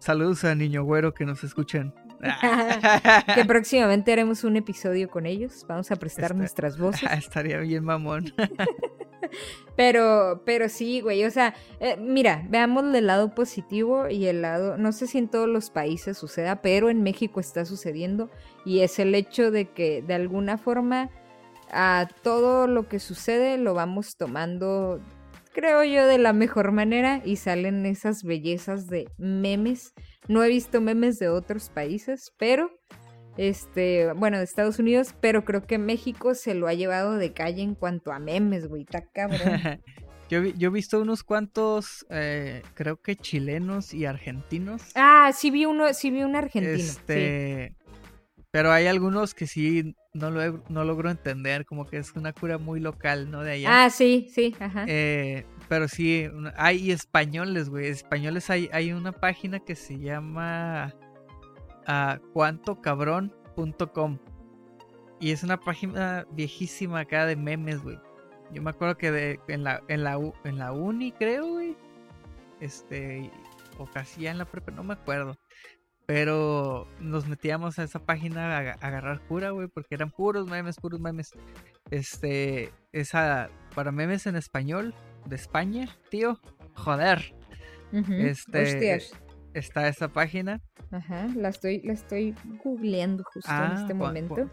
[0.00, 1.94] Saludos a Niño Güero que nos escuchan.
[3.34, 5.64] que próximamente haremos un episodio con ellos.
[5.68, 7.08] Vamos a prestar nuestras voces.
[7.12, 8.32] Estaría bien mamón.
[9.76, 11.24] pero, pero sí, güey.
[11.24, 14.76] O sea, eh, mira, veamos el lado positivo y el lado.
[14.76, 18.30] No sé si en todos los países suceda, pero en México está sucediendo.
[18.64, 21.10] Y es el hecho de que de alguna forma
[21.70, 25.00] a todo lo que sucede lo vamos tomando
[25.52, 29.94] creo yo, de la mejor manera y salen esas bellezas de memes.
[30.28, 32.70] No he visto memes de otros países, pero,
[33.36, 37.62] este, bueno, de Estados Unidos, pero creo que México se lo ha llevado de calle
[37.62, 39.40] en cuanto a memes, güey, está cabrón.
[40.28, 44.92] yo, yo he visto unos cuantos, eh, creo que chilenos y argentinos.
[44.94, 46.74] Ah, sí vi uno, sí vi un argentino.
[46.74, 47.74] Este,
[48.50, 52.58] pero hay algunos que sí no, lo, no logro entender, como que es una cura
[52.58, 53.42] muy local, ¿no?
[53.42, 53.84] De allá.
[53.84, 54.84] Ah, sí, sí, ajá.
[54.86, 57.86] Eh, pero sí, hay españoles, güey.
[57.86, 60.94] Españoles hay, hay una página que se llama
[61.88, 64.18] uh, cuantocabrón.com.
[65.20, 67.98] Y es una página viejísima acá de memes, güey.
[68.52, 71.76] Yo me acuerdo que de, en, la, en, la, en la uni, creo, güey.
[72.60, 73.30] Este,
[73.78, 75.36] o casi ya en la prepa, no me acuerdo.
[76.06, 81.00] Pero nos metíamos a esa página a, agarrar cura, güey, porque eran puros memes, puros
[81.00, 81.30] memes.
[81.90, 86.40] Este, esa, para memes en español de España, tío,
[86.74, 87.34] joder.
[87.92, 89.00] este,
[89.54, 90.60] está esa página.
[90.92, 94.48] Ajá, la estoy, la estoy googleando justo en Ah, este momento.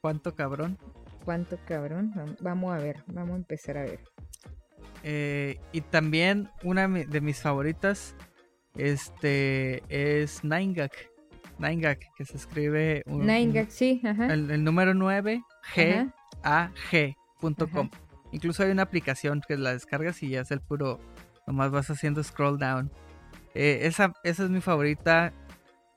[0.00, 0.76] ¿Cuánto cabrón?
[1.24, 2.12] ¿Cuánto cabrón?
[2.14, 4.00] Vam- Vamos a ver, vamos a empezar a ver.
[5.02, 8.14] Eh, y también una de mi- de mis favoritas
[8.76, 10.90] este es Nine-Gag.
[11.58, 14.26] Nine-Gag, que se escribe un- un- sí, ajá.
[14.26, 15.42] el, el número 9
[16.42, 16.72] Ajá.
[16.90, 17.88] gag.com.
[18.32, 20.98] Incluso hay una aplicación que la descargas y ya es el puro,
[21.46, 22.90] nomás vas haciendo scroll down.
[23.54, 25.32] Eh, esa, esa es mi favorita.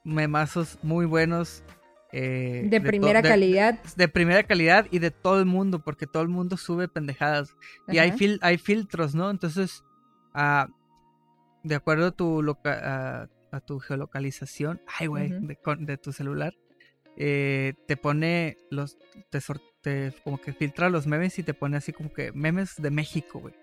[0.07, 1.63] Memazos muy buenos.
[2.13, 3.79] eh, De primera de- calidad.
[3.97, 7.53] de primera calidad y de todo el mundo, porque todo el mundo sube pendejadas.
[7.89, 9.29] Y hay, fil- hay filtros, ¿no?
[9.29, 9.83] Entonces,
[10.33, 10.69] ah,
[11.63, 12.79] de acuerdo a tu, loca-
[13.51, 16.53] a, a tu geolocalización, ay, güey, de, con- de tu celular,
[17.17, 18.97] eh, te pone los,
[19.29, 19.41] te,
[19.81, 23.39] te- como que filtra los memes y te pone así como que memes de México,
[23.39, 23.53] güey.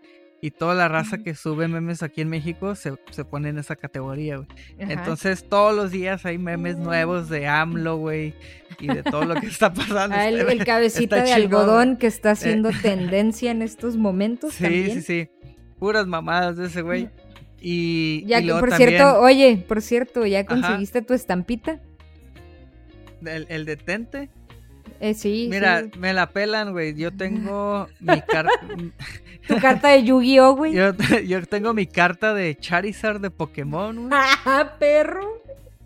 [0.45, 3.77] Y toda la raza que sube memes aquí en México se, se pone en esa
[3.77, 4.49] categoría, güey.
[4.77, 8.35] Entonces todos los días hay memes nuevos de AMLO, güey,
[8.79, 10.15] y de todo lo que está pasando.
[10.15, 13.97] Ah, el, Este, el cabecita está de chingón, algodón que está haciendo tendencia en estos
[13.97, 14.91] momentos Sí, también.
[14.93, 15.29] sí, sí.
[15.79, 17.09] Puras mamadas de ese güey.
[17.63, 20.49] Y, Ya y que, por también cierto, oye, por cierto, ¿ya Ajá.
[20.49, 21.81] conseguiste tu estampita?
[23.25, 24.29] el, el detente.
[25.01, 25.91] Eh, sí, Mira, sí.
[25.99, 26.95] me la pelan, güey.
[26.95, 28.53] Yo tengo mi carta.
[29.47, 30.73] Tu carta de Yu-Gi-Oh, güey.
[30.73, 30.93] yo,
[31.27, 34.11] yo tengo mi carta de Charizard de Pokémon, güey.
[34.13, 35.43] ¡Ah, perro!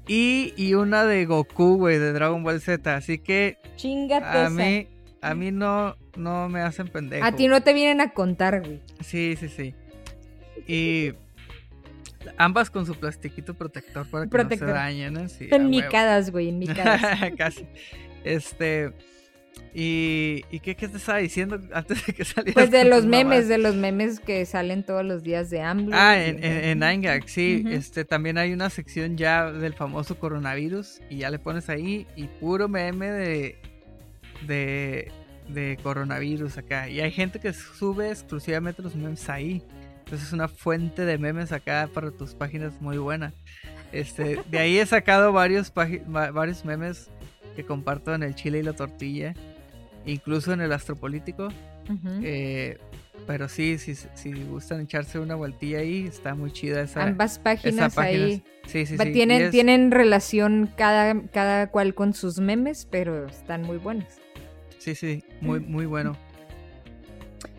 [0.07, 2.95] Y, y una de Goku, güey, de Dragon Ball Z.
[2.95, 4.87] Así que Chingate a mí,
[5.21, 7.25] a mí no, no me hacen pendejo.
[7.25, 8.81] A ti no te vienen a contar, güey.
[9.01, 9.75] Sí, sí, sí.
[10.69, 11.13] Y
[12.37, 14.69] ambas con su plastiquito protector para que Protector.
[14.69, 15.29] no se dañen, ¿no?
[15.29, 17.03] Sí, En micadas, güey, en micadas.
[17.37, 17.67] Casi.
[18.25, 18.93] Este.
[19.75, 22.55] Y, ¿y qué, qué te estaba diciendo antes de que salieras?
[22.55, 25.97] Pues de los memes, de los memes que salen todos los días de AMLO.
[25.97, 27.65] Ah, en, en, en Gag, sí.
[27.69, 31.01] Este, también hay una sección ya del famoso coronavirus.
[31.11, 32.07] Y ya le pones ahí.
[32.17, 33.59] Y puro meme de.
[34.47, 35.13] De.
[35.49, 36.91] De coronavirus acá.
[36.91, 39.63] Y hay gente que sube exclusivamente los memes ahí.
[40.09, 43.35] Entonces es una fuente de memes acá para tus páginas muy buena.
[43.93, 45.73] Este, de ahí he sacado varios,
[46.07, 47.11] varios memes
[47.59, 49.35] que comparto en el Chile y la tortilla.
[50.07, 51.49] Incluso en el astropolítico.
[52.23, 52.79] Eh,
[53.27, 57.97] pero sí, sí, si gustan echarse una vueltilla ahí, está muy chida esa, Ambas páginas
[57.97, 58.27] página.
[58.27, 58.43] ahí.
[58.67, 59.13] Sí, sí, sí.
[59.13, 64.21] tienen, es- tienen relación cada, cada cual con sus memes, pero están muy buenas.
[64.79, 66.17] Sí, sí, muy, muy bueno.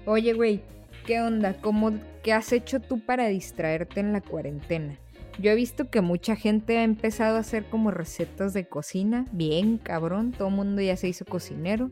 [0.06, 0.62] Oye, güey,
[1.06, 1.56] ¿qué onda?
[1.60, 1.92] ¿Cómo,
[2.24, 4.98] ¿Qué has hecho tú para distraerte en la cuarentena?
[5.40, 9.26] Yo he visto que mucha gente ha empezado a hacer como recetas de cocina.
[9.32, 10.34] Bien, cabrón.
[10.34, 11.92] Todo el mundo ya se hizo cocinero.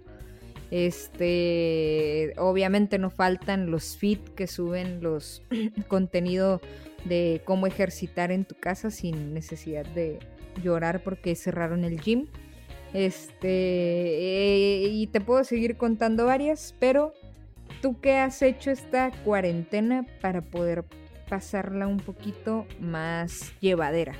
[0.69, 5.43] Este, obviamente no faltan los fit que suben los
[5.87, 6.59] contenido
[7.05, 10.19] de cómo ejercitar en tu casa sin necesidad de
[10.61, 12.27] llorar porque cerraron el gym.
[12.93, 17.13] Este, eh, y te puedo seguir contando varias, pero
[17.81, 20.83] ¿tú qué has hecho esta cuarentena para poder
[21.27, 24.13] pasarla un poquito más llevadera?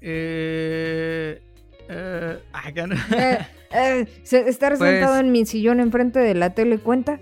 [0.00, 1.40] Eh,
[1.88, 2.38] eh,
[3.14, 3.38] Eh,
[3.74, 4.06] eh,
[4.46, 7.20] estar Pues- sentado en mi sillón enfrente de la tele cuenta.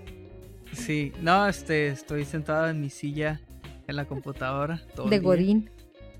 [0.73, 3.39] sí, no, este, estoy sentado en mi silla
[3.87, 4.81] en la computadora.
[4.95, 5.19] todo De.
[5.19, 5.69] Godín.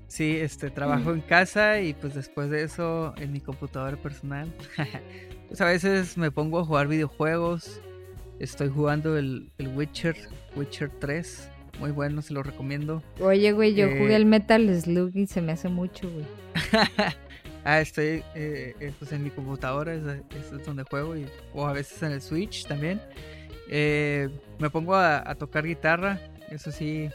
[0.08, 4.52] Sí, este, trabajo en casa y pues después de eso en mi computadora personal.
[5.48, 7.80] pues a veces me pongo a jugar videojuegos.
[8.42, 10.16] Estoy jugando el, el Witcher,
[10.56, 11.48] Witcher 3.
[11.78, 13.02] Muy bueno, se lo recomiendo.
[13.20, 16.26] Oye, güey, yo Eh, jugué el Metal Slug y se me hace mucho, güey.
[17.64, 21.16] ah, estoy eh, eh, pues en mi computadora, es, es- donde juego.
[21.16, 23.00] Y, o a veces en el Switch también.
[23.70, 26.20] Eh, me pongo a, a tocar guitarra.
[26.50, 27.10] Eso sí, eh,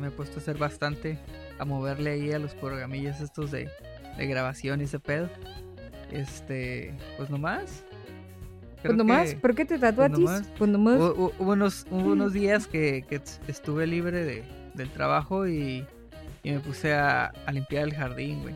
[0.00, 1.18] me he puesto a hacer bastante.
[1.60, 3.68] A moverle ahí a los programillas estos de,
[4.18, 5.28] de grabación y ese pedo.
[6.10, 7.84] Este, pues nomás.
[8.82, 10.18] Pues nomás, que ¿por qué te tatuatis?
[10.18, 10.42] nomás.
[10.58, 10.98] Pues nomás.
[10.98, 15.84] hu- hu- Hubo unos, hubo unos días que, que estuve libre de, del trabajo y,
[16.42, 18.54] y me puse a, a limpiar el jardín, güey.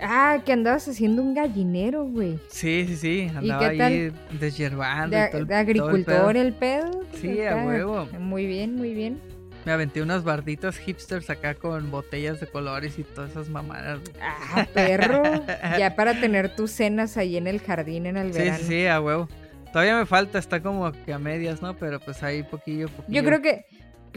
[0.00, 2.38] Ah, que andabas haciendo un gallinero, güey.
[2.48, 5.16] Sí, sí, sí, andaba qué ahí deshiervando.
[5.16, 6.30] De, y todo el- de todo el agricultor pedo.
[6.30, 6.90] el pedo.
[7.20, 8.06] Sí, a huevo.
[8.20, 9.20] Muy bien, muy bien.
[9.64, 13.98] Me aventé unas barditas hipsters acá con botellas de colores y todas esas mamadas.
[14.22, 15.20] Ah, perro.
[15.78, 18.58] ya para tener tus cenas ahí en el jardín en el Sí, verano.
[18.60, 19.28] sí, sí, a huevo.
[19.72, 21.76] Todavía me falta, está como que a medias, ¿no?
[21.76, 23.20] Pero pues ahí poquillo, poquillo.
[23.20, 23.66] Yo creo que,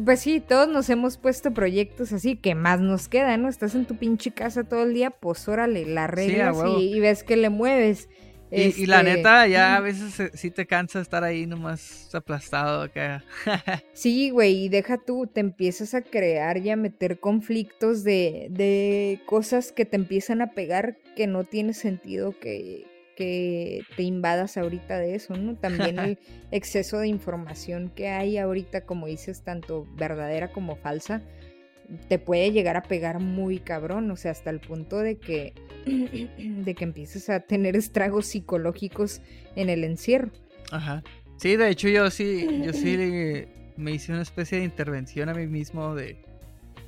[0.04, 3.49] pues sí, todos nos hemos puesto proyectos así, que más nos queda, ¿no?
[3.49, 6.80] Estás en tu pinche casa todo el día, pues órale, la reglas huevo.
[6.80, 8.08] y, y ves que le mueves.
[8.54, 12.82] Y, la Este, neta, ya a veces eh, sí te cansa estar ahí nomás aplastado
[12.82, 13.24] acá.
[13.93, 19.22] Sí, güey, y deja tú, te empiezas a crear y a meter conflictos de, de
[19.26, 22.91] cosas que te empiezan a pegar que no tiene sentido que,
[23.22, 25.55] que te invadas ahorita de eso, ¿no?
[25.55, 26.17] También el
[26.51, 31.22] exceso de información que hay ahorita, como dices, tanto verdadera como falsa,
[32.09, 35.53] te puede llegar a pegar muy cabrón, o sea, hasta el punto de que,
[35.86, 39.22] de que empieces a tener estragos psicológicos
[39.55, 40.32] en el encierro.
[40.72, 41.03] Ajá.
[41.38, 43.45] Sí, de hecho yo sí, yo sí
[43.78, 46.17] me hice una especie de intervención a mí mismo de,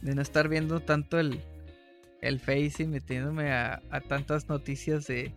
[0.01, 1.39] de no estar viendo tanto el,
[2.21, 5.31] el Face y metiéndome a, a tantas noticias de...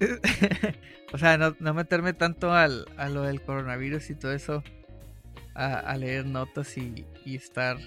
[1.12, 4.62] o sea, no, no meterme tanto al, a lo del coronavirus y todo eso,
[5.54, 7.78] a, a leer notas y, y estar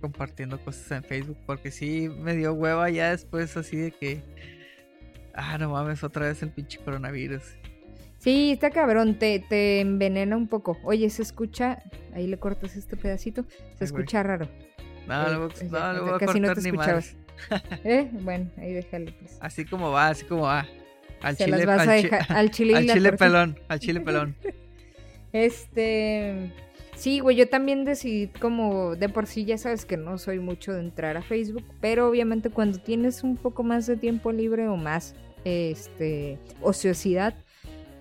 [0.00, 4.22] compartiendo cosas en Facebook, porque sí me dio hueva ya después así de que...
[5.32, 7.42] Ah, no mames, otra vez el pinche coronavirus.
[8.18, 10.78] Sí, está cabrón, te, te envenena un poco.
[10.84, 11.82] Oye, se escucha,
[12.14, 13.44] ahí le cortas este pedacito,
[13.76, 14.48] se Ay, escucha raro.
[15.06, 17.16] No, no, no, no a casi no te escuchabas.
[17.84, 18.08] ¿Eh?
[18.12, 19.36] Bueno, ahí déjale pues.
[19.40, 20.66] Así como va, así como va.
[21.24, 24.36] Al Se chile, las vas al a dejar al chile al pelón, al chile pelón.
[25.32, 26.52] Este,
[26.96, 30.72] sí, güey, yo también decidí como de por sí ya sabes que no soy mucho
[30.74, 34.76] de entrar a Facebook, pero obviamente cuando tienes un poco más de tiempo libre o
[34.76, 35.14] más
[35.44, 37.34] este ociosidad,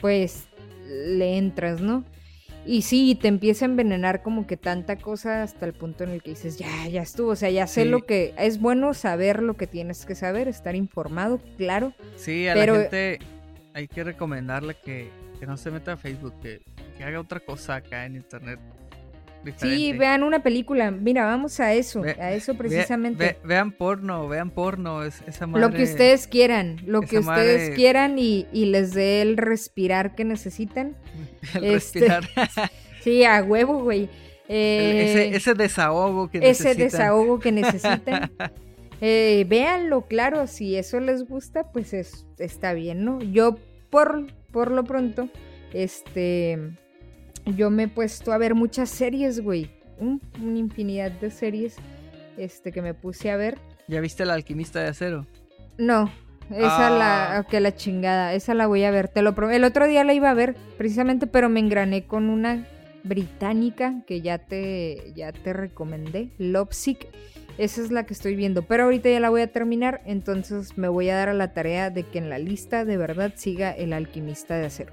[0.02, 0.48] pues
[0.88, 2.04] le entras, ¿no?
[2.66, 6.24] Y sí, te empieza a envenenar como que tanta cosa hasta el punto en el
[6.24, 7.90] que dices, ya, ya estuvo, o sea, ya sé Sí.
[7.90, 11.94] lo que es bueno saber lo que tienes que saber, estar informado, claro.
[12.16, 13.20] Sí, a Pero- la gente
[13.74, 15.10] hay que recomendarle que,
[15.40, 16.62] que no se meta a Facebook, que,
[16.98, 18.60] que haga otra cosa acá en internet.
[19.58, 23.24] Sí, vean una película, mira, vamos a eso, Ve- a eso precisamente.
[23.24, 25.68] ve- vean porno, vean porno, es, esa madre.
[25.68, 27.26] Lo que ustedes quieran, lo que ustedes
[27.70, 30.96] madre- quieran y, y les dé el respirar que necesitan.
[31.56, 32.24] el este, respirar.
[33.04, 34.08] Sí, a huevo, güey.
[34.48, 36.78] Eh, ese, ese desahogo que ese necesitan.
[36.78, 38.32] desahogo que necesitan.
[39.06, 43.20] Eh, véanlo, claro, si eso les gusta, pues es, está bien, ¿no?
[43.20, 43.58] Yo,
[43.90, 45.28] por, por lo pronto,
[45.74, 46.58] este,
[47.46, 49.70] yo me he puesto a ver muchas series, güey.
[50.00, 51.76] Un- una infinidad de series,
[52.38, 53.58] este, que me puse a ver.
[53.88, 55.28] ¿Ya viste el alquimista de acero?
[55.78, 56.12] No,
[56.50, 57.44] esa la, Ah.
[57.44, 59.56] que la chingada, esa la voy a ver, te lo prometo.
[59.58, 62.66] El otro día la iba a ver, precisamente, pero me engrané con una
[63.04, 67.08] británica que ya te, ya te recomendé, Lovesick.
[67.60, 70.88] Esa es la que estoy viendo, pero ahorita ya la voy a terminar, entonces me
[70.88, 73.94] voy a dar a la tarea de que en la lista de verdad siga el
[73.94, 74.92] alquimista de acero.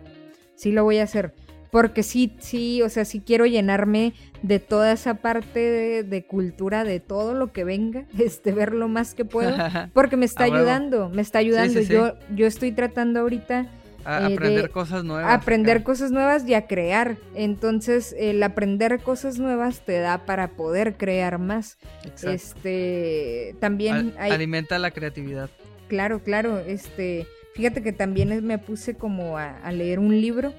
[0.56, 1.32] Sí lo voy a hacer,
[1.70, 4.12] porque sí, sí, o sea, sí quiero llenarme
[4.42, 8.88] de toda esa parte de, de cultura, de todo lo que venga, este, ver lo
[8.88, 9.54] más que puedo.
[9.94, 11.80] Porque me está ayudando, me está ayudando.
[11.80, 11.92] sí, sí.
[11.92, 13.66] Yo, yo estoy tratando ahorita
[14.04, 15.30] A Eh, aprender de cosas nuevas.
[15.32, 17.16] aprender cosas nuevas y a crear.
[17.34, 21.76] Entonces, el aprender cosas nuevas te da para poder crear más.
[22.04, 22.30] Exacto.
[22.30, 25.50] Este, también Al- hay, Alimenta la creatividad.
[25.88, 30.52] claro, claro, este, fíjate que también me puse como a, a leer un libro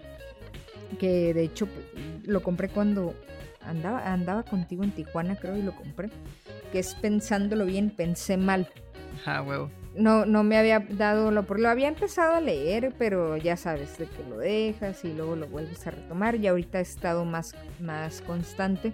[1.00, 1.86] que de hecho pues,
[2.26, 3.14] lo compré cuando
[3.62, 6.10] andaba, andaba contigo en Tijuana, creo, y lo compré.
[6.72, 8.68] Que es pensándolo bien, pensé mal.
[9.22, 9.70] Ajá, huevo.
[9.96, 13.98] no, no me había dado lo por lo había empezado a leer, pero ya sabes
[13.98, 17.56] de que lo dejas y luego lo vuelves a retomar y ahorita he estado más,
[17.80, 18.94] más constante.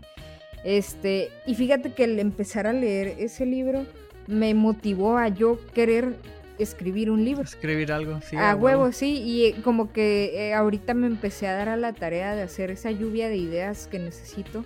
[0.64, 3.86] Este, y fíjate que el empezar a leer ese libro
[4.28, 6.16] me motivó a yo querer
[6.60, 7.44] escribir un libro.
[7.44, 8.36] Escribir algo, sí.
[8.36, 11.94] a huevo, sí, y eh, como que eh, ahorita me empecé a dar a la
[11.94, 14.66] tarea de hacer esa lluvia de ideas que necesito,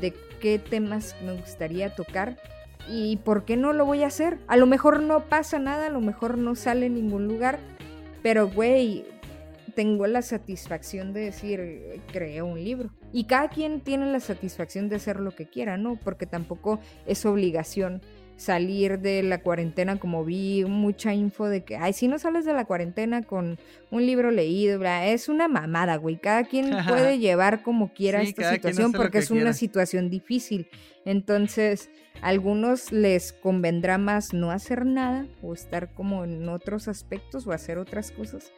[0.00, 2.36] de qué temas me gustaría tocar
[2.88, 4.38] y por qué no lo voy a hacer.
[4.46, 7.58] A lo mejor no pasa nada, a lo mejor no sale en ningún lugar,
[8.22, 9.04] pero güey,
[9.74, 12.90] tengo la satisfacción de decir, creé un libro.
[13.12, 15.96] Y cada quien tiene la satisfacción de hacer lo que quiera, ¿no?
[15.96, 18.02] Porque tampoco es obligación
[18.36, 22.52] salir de la cuarentena, como vi mucha info de que, ay, si no sales de
[22.52, 23.58] la cuarentena con
[23.90, 26.16] un libro leído, bla, es una mamada, güey.
[26.16, 30.68] Cada quien puede llevar como quiera Sí, esta situación porque que es una situación difícil.
[31.04, 31.90] Entonces,
[32.22, 37.52] a algunos les convendrá más no hacer nada o estar como en otros aspectos o
[37.52, 38.52] hacer otras cosas.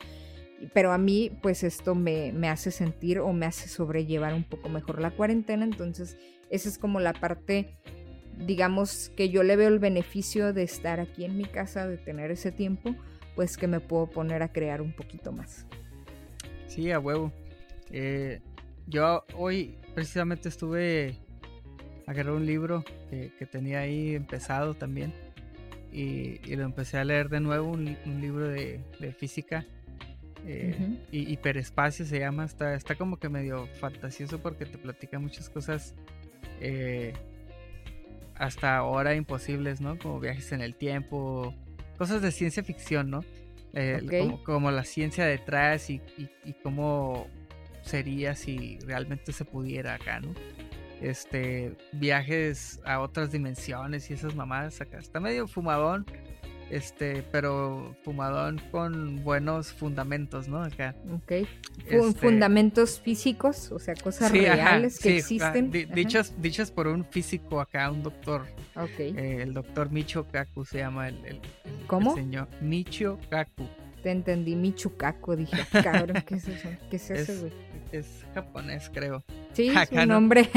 [0.72, 4.70] Pero a mí, pues esto me, me hace sentir o me hace sobrellevar un poco
[4.70, 5.64] mejor la cuarentena.
[5.64, 6.16] Entonces,
[6.48, 7.76] esa es como la parte
[8.38, 12.30] digamos que yo le veo el beneficio de estar aquí en mi casa, de tener
[12.30, 12.94] ese tiempo,
[13.34, 15.66] pues que me puedo poner a crear un poquito más.
[16.66, 17.32] Sí, a huevo.
[17.90, 18.40] Eh,
[18.86, 21.18] yo hoy precisamente estuve
[22.06, 25.12] agarré un libro que, que tenía ahí empezado también
[25.92, 29.64] y, y lo empecé a leer de nuevo, un, li- un libro de, de física.
[30.46, 35.48] eh, y hiperespacio se llama, está, está como que medio fantasioso porque te platica muchas
[35.50, 35.94] cosas
[36.60, 37.12] eh,
[38.38, 39.98] hasta ahora imposibles, ¿no?
[39.98, 41.54] Como viajes en el tiempo,
[41.98, 43.24] cosas de ciencia ficción, ¿no?
[43.72, 47.26] Eh, como, la ciencia detrás y, y, cómo
[47.82, 50.32] sería si realmente se pudiera acá, ¿no?
[51.02, 54.98] Este, viajes a otras dimensiones y esas mamadas acá.
[54.98, 56.06] Está medio fumadón,
[56.70, 60.62] este, pero fumadón con buenos fundamentos, ¿no?
[60.62, 60.94] Acá.
[61.12, 61.46] Ok.
[61.86, 65.70] Este fundamentos físicos, o sea, cosas reales que existen.
[65.70, 68.46] dichas, dichas por un físico acá, un doctor.
[68.74, 68.98] Ok.
[68.98, 71.40] Eh, el doctor Micho Kaku se llama el, el,
[71.86, 72.14] ¿Cómo?
[72.14, 72.48] señor.
[72.60, 73.68] Micho Kaku.
[74.02, 76.68] Te entendí, Micho Kaku, dije, cabrón, ¿qué es eso?
[76.90, 77.65] ¿Qué es eso, güey?
[77.92, 79.24] Es japonés, creo.
[79.52, 80.48] Sí, su nombre,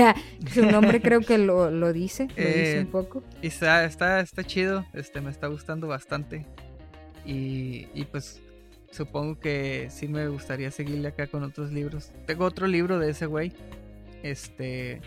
[0.51, 3.23] su nombre creo que lo, lo dice, lo dice un eh, poco.
[3.41, 6.45] Y está, está, está chido, este, me está gustando bastante.
[7.25, 8.41] Y, y pues
[8.91, 12.11] supongo que sí me gustaría seguirle acá con otros libros.
[12.25, 13.53] Tengo otro libro de ese güey.
[14.23, 15.01] Este.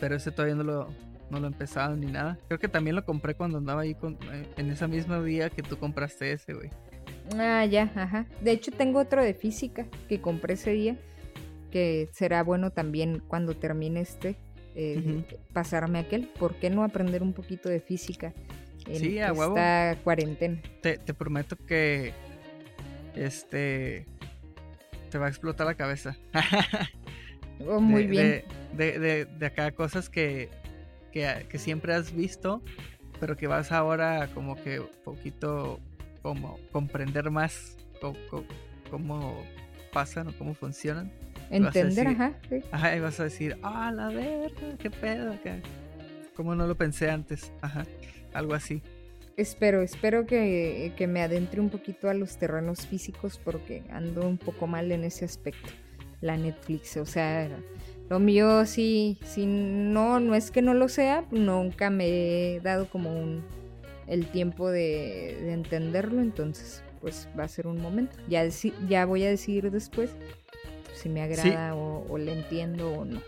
[0.00, 0.88] Pero ese todavía no lo,
[1.30, 2.38] no lo he empezado ni nada.
[2.48, 5.62] Creo que también lo compré cuando andaba ahí con, eh, en ese mismo día que
[5.62, 6.70] tú compraste ese, güey.
[7.38, 8.26] Ah, ya, ajá.
[8.40, 10.96] De hecho, tengo otro de física que compré ese día
[11.74, 14.36] que será bueno también cuando termine este
[14.76, 16.28] eh, pasarme aquel.
[16.28, 18.32] ¿Por qué no aprender un poquito de física
[18.86, 20.62] en esta cuarentena?
[20.82, 22.12] Te, prometo que
[23.16, 24.06] este
[25.10, 26.16] te va a explotar la cabeza.
[27.66, 28.44] oh, muy bien.
[28.76, 30.50] De, de, acá cosas que,
[31.12, 32.62] que, siempre has visto,
[33.18, 35.80] pero que vas ahora como que poquito
[36.24, 38.16] como comprender más cómo,
[38.90, 39.44] cómo
[39.92, 41.12] pasan o cómo funcionan.
[41.50, 42.32] Entender, ajá.
[42.72, 45.60] Ajá, y vas a decir, ah, la verga, qué pedo, ¿Cómo
[46.34, 47.84] como no lo pensé antes, ajá,
[48.32, 48.80] algo así.
[49.36, 54.38] Espero, espero que, que, me adentre un poquito a los terrenos físicos porque ando un
[54.38, 55.70] poco mal en ese aspecto.
[56.22, 57.50] La Netflix, o sea,
[58.08, 62.88] lo mío sí, sí, no, no es que no lo sea, nunca me he dado
[62.88, 63.44] como un,
[64.06, 68.16] el tiempo de, de entenderlo, entonces pues va a ser un momento.
[68.28, 68.48] Ya,
[68.88, 70.16] ya voy a decidir después
[70.94, 73.20] si me agrada o, le entiendo o no.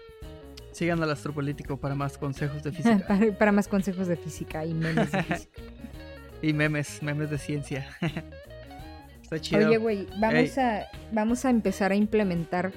[0.73, 3.07] Sigan al astropolítico para más consejos de física.
[3.39, 5.61] para, más consejos de física y memes de física.
[6.43, 7.87] y memes, memes de ciencia.
[9.23, 9.69] Está chido.
[9.69, 12.73] Oye, güey, vamos, a, vamos a empezar a implementar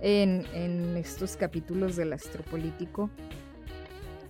[0.00, 0.44] en,
[0.96, 3.10] estos capítulos del astropolítico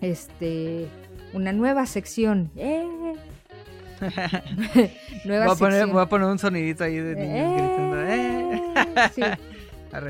[0.02, 0.88] este
[1.32, 2.50] una nueva sección.
[2.56, 2.86] ¡Eh!
[5.24, 8.02] nueva voy, a poner, voy a poner un sonidito ahí de niños gritando.
[8.02, 9.10] ¡Eh!
[9.14, 9.22] Sí.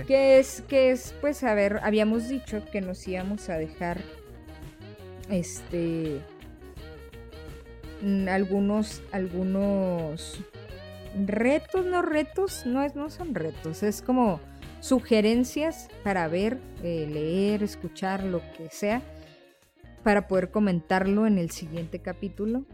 [0.07, 3.99] Que es, que es, pues, a ver, habíamos dicho que nos íbamos a dejar
[5.28, 6.20] este
[8.03, 10.40] mm, algunos algunos
[11.26, 14.40] retos no retos no es no son retos es como
[14.80, 19.03] sugerencias para ver eh, leer escuchar lo que sea
[20.03, 22.64] para poder comentarlo en el siguiente capítulo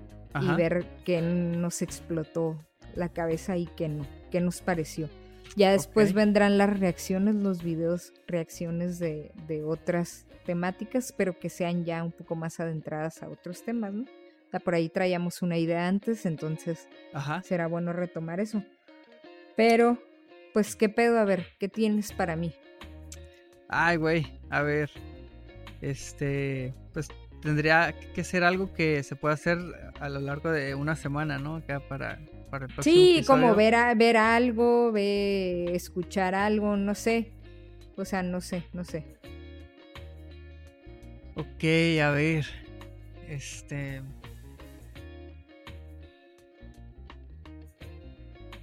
[0.40, 2.58] y ver qué nos explotó
[2.94, 5.08] la cabeza y qué no qué nos pareció
[5.56, 9.32] ya después vendrán las reacciones, los videos, reacciones de,
[9.66, 14.04] otras temáticas, pero que sean ya un poco más adentradas a otros temas, ¿no?
[14.64, 16.88] por ahí traíamos una idea antes, entonces
[17.42, 18.62] será bueno retomar eso.
[19.56, 19.98] Pero,
[20.54, 21.18] pues, ¿qué pedo?
[21.18, 22.54] A ver, ¿qué tienes para mí?
[23.68, 24.90] Ay, güey, a ver.
[25.82, 27.08] Este, pues
[27.43, 29.59] tendría que ser algo que se pueda hacer
[30.01, 31.57] a lo largo de una semana, ¿no?
[31.57, 32.18] Acá para
[32.80, 37.32] Sí, como ver, ver algo, ver, escuchar algo, no sé.
[37.97, 39.05] O sea, no sé, no sé.
[41.34, 41.64] Ok,
[42.03, 42.47] a ver.
[43.28, 44.03] Este.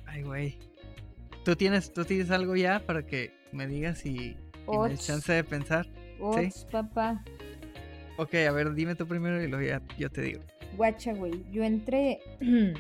[0.05, 0.57] Ay, güey.
[1.43, 4.35] ¿Tú tienes, ¿Tú tienes algo ya para que me digas y,
[4.67, 5.85] me des chance de pensar?
[5.85, 6.65] ¿Sí?
[6.71, 7.23] papá.
[8.17, 10.41] Ok, a ver, dime tú primero y luego ya yo te digo.
[10.77, 11.43] Guacha, güey.
[11.51, 12.19] Yo entré.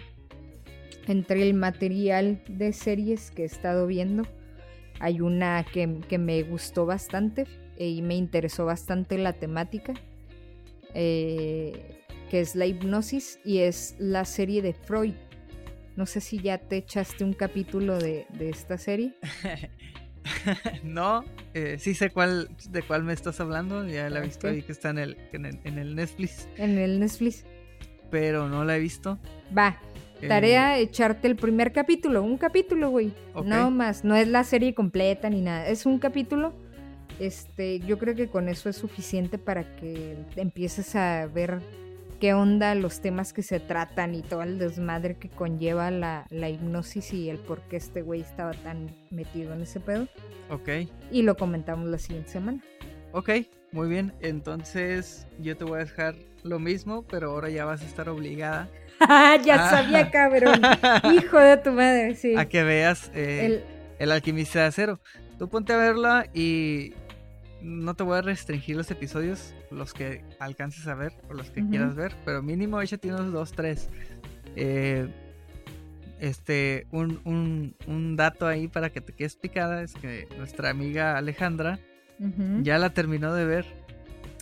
[1.07, 4.23] entre el material de series que he estado viendo,
[4.99, 7.45] hay una que, me gustó bastante
[7.77, 9.93] y me interesó bastante la temática,
[10.93, 15.13] eh, que es la hipnosis y es la serie de Freud.
[15.95, 19.13] No sé si ya te echaste un capítulo de, esta serie.
[20.83, 21.23] no,
[21.53, 24.71] eh, sí sé cuál, de cuál me estás hablando, ya la he visto ahí que
[24.71, 26.47] está en el, en el, en el Netflix.
[26.57, 27.45] En el Netflix.
[28.11, 29.19] Pero no la he visto.
[29.55, 29.79] Va,
[30.27, 33.13] Tarea, echarte el primer capítulo, un capítulo, güey.
[33.43, 36.53] No más, no es la serie completa ni nada, es un capítulo.
[37.19, 41.61] Este, yo creo que con eso es suficiente para que empieces a ver
[42.19, 46.49] qué onda los temas que se tratan y todo el desmadre que conlleva la, la
[46.49, 50.07] hipnosis y el por qué este güey estaba tan metido en ese pedo.
[50.49, 50.69] Ok,
[51.11, 52.61] Y lo comentamos la siguiente semana.
[53.13, 53.29] ok,
[53.71, 54.13] muy bien.
[54.21, 58.69] Entonces yo te voy a dejar lo mismo, pero ahora ya vas a estar obligada
[59.43, 59.69] ya Ah.
[59.71, 60.61] sabía, cabrón.
[61.15, 62.35] Hijo de tu madre, sí.
[62.37, 63.63] a que veas eh, El-
[63.99, 64.99] El alquimista de acero.
[65.39, 66.93] Tú ponte a verla y
[67.61, 71.67] no te voy a restringir los episodios, los que alcances a ver o los que
[71.67, 73.89] quieras ver, pero mínimo échate unos dos, tres.
[74.55, 75.07] Eh,
[76.19, 81.17] este, un, un, un dato ahí para que te quedes picada es que nuestra amiga
[81.17, 81.79] Alejandra
[82.63, 83.65] ya la terminó de ver.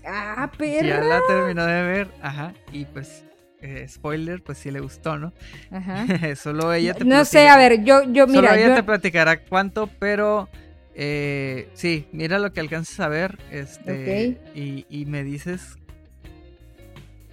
[0.05, 1.03] Ah, Ya perra.
[1.03, 3.25] la terminó de ver, ajá, y pues,
[3.61, 5.33] eh, spoiler, pues sí le gustó, ¿no?
[5.71, 6.05] Ajá.
[6.35, 8.75] Solo ella te No sé, a ver, yo, yo, Solo mira, ella yo...
[8.75, 10.49] te platicará cuánto, pero
[10.95, 15.75] eh, sí, mira lo que alcanzas a ver, este, y, y me dices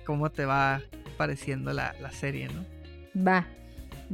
[0.05, 0.81] cómo te va
[1.17, 2.65] pareciendo la, la serie, ¿no?
[3.27, 3.47] Va,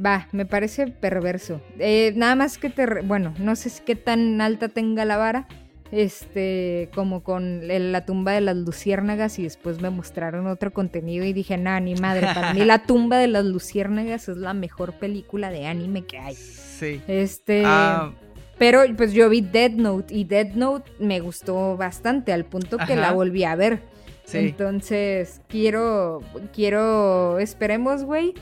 [0.03, 1.61] va, me parece perverso.
[1.79, 2.85] Eh, nada más que te...
[3.01, 5.47] Bueno, no sé si qué tan alta tenga la vara,
[5.91, 11.23] este, como con el- la tumba de las luciérnagas y después me mostraron otro contenido
[11.25, 14.93] y dije, nah, ni madre, para mí la tumba de las luciérnagas es la mejor
[14.93, 16.35] película de anime que hay.
[16.35, 17.01] Sí.
[17.07, 17.63] Este...
[17.65, 18.11] Ah,
[18.57, 22.83] Pero pues yo vi Dead Note y Dead Note me gustó bastante al punto que
[22.93, 22.95] Ajá.
[22.95, 23.81] la volví a ver.
[24.25, 24.39] sí.
[24.39, 26.21] Entonces, quiero,
[26.53, 28.33] quiero, esperemos, güey.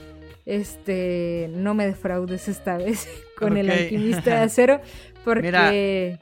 [0.45, 3.07] Este, no me defraudes esta vez
[3.39, 4.79] con el alquimista de acero,
[5.23, 6.19] porque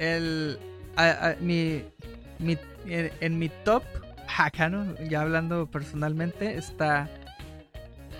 [0.00, 0.58] El,
[0.96, 1.84] a- a- mi,
[2.38, 3.82] mi- en, en mi top,
[4.36, 4.94] acá, ¿no?
[5.08, 7.08] Ya hablando personalmente, está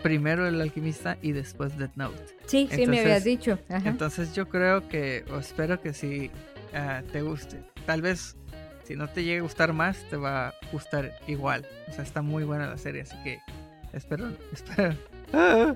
[0.03, 2.23] primero el alquimista y después Death Note.
[2.47, 3.59] sí, sí me habías dicho.
[3.69, 3.89] Ajá.
[3.89, 6.31] Entonces yo creo que, o espero que sí
[6.75, 7.63] ah, te guste.
[7.87, 8.37] Tal vez
[8.85, 11.67] si no te llegue a gustar más, te va a gustar igual.
[11.89, 13.39] O sea, está muy buena la serie, así que
[13.93, 14.95] espero, espero,
[15.33, 15.75] ah,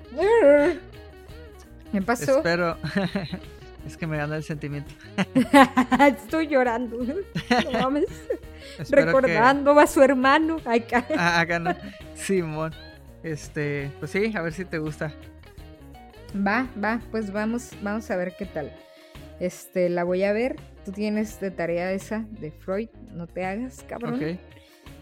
[1.92, 2.38] ¿Me pasó?
[2.38, 2.76] espero.
[3.86, 4.92] es que me gana el sentimiento.
[6.00, 6.98] Estoy llorando.
[6.98, 8.06] No mames.
[8.78, 10.56] Espero que- Recordando a su hermano.
[10.64, 10.84] Ay,
[11.16, 11.74] Ah, acá no.
[12.14, 12.74] Simón.
[13.26, 15.12] Este, pues sí, a ver si te gusta.
[16.34, 18.72] Va, va, pues vamos, vamos a ver qué tal.
[19.40, 20.54] Este, la voy a ver.
[20.84, 24.38] Tú tienes de tarea esa de Freud, no te hagas, cabrón.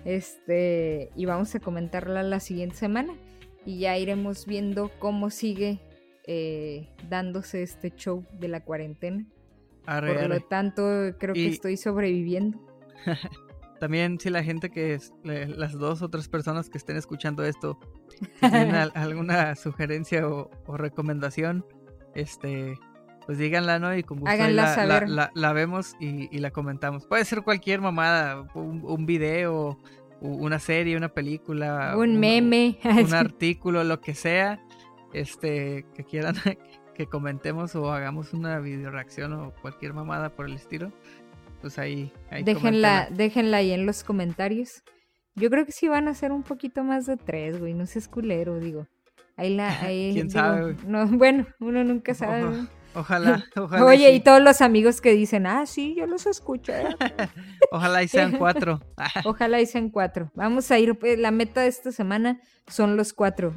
[0.07, 3.13] Este, y vamos a comentarla la siguiente semana.
[3.67, 5.81] Y ya iremos viendo cómo sigue
[6.27, 9.27] eh, dándose este show de la cuarentena.
[9.85, 10.83] Arre, Por lo tanto,
[11.19, 12.59] creo que estoy sobreviviendo.
[13.85, 17.79] También si la gente que es, las dos o tres personas que estén escuchando esto
[18.41, 21.67] si tienen al- alguna sugerencia o, o recomendación,
[22.15, 22.79] este,
[23.27, 23.95] pues díganla, ¿no?
[23.95, 25.07] Y con gusto la, la- saber.
[25.11, 27.05] la- la vemos y, y la comentamos.
[27.07, 29.79] Puede ser cualquier mamada, un, un video,
[30.23, 32.79] una serie, una película, Un meme.
[33.05, 34.65] un artículo, lo que sea,
[35.13, 36.37] este, que quieran
[36.95, 40.91] que comentemos o hagamos una video reacción o cualquier mamada por el estilo.
[41.65, 44.83] Pues ahí, ahí déjenla, déjenla ahí en los comentarios.
[45.35, 47.73] Yo creo que sí van a ser un poquito más de tres, güey.
[47.73, 48.87] No seas culero, digo.
[49.39, 50.77] Ahí la, ahí, ¿Quién digo, sabe, güey?
[50.87, 52.45] No, bueno, uno nunca sabe.
[52.95, 53.83] Ojalá, ojalá.
[53.83, 54.17] Oye, sí.
[54.17, 56.83] y todos los amigos que dicen, ah, sí, yo los escuché.
[57.73, 58.83] Ojalá y sean cuatro.
[59.25, 60.31] Ojalá y sean cuatro.
[60.35, 63.55] Vamos a ir, pues, la meta de esta semana son los cuatro.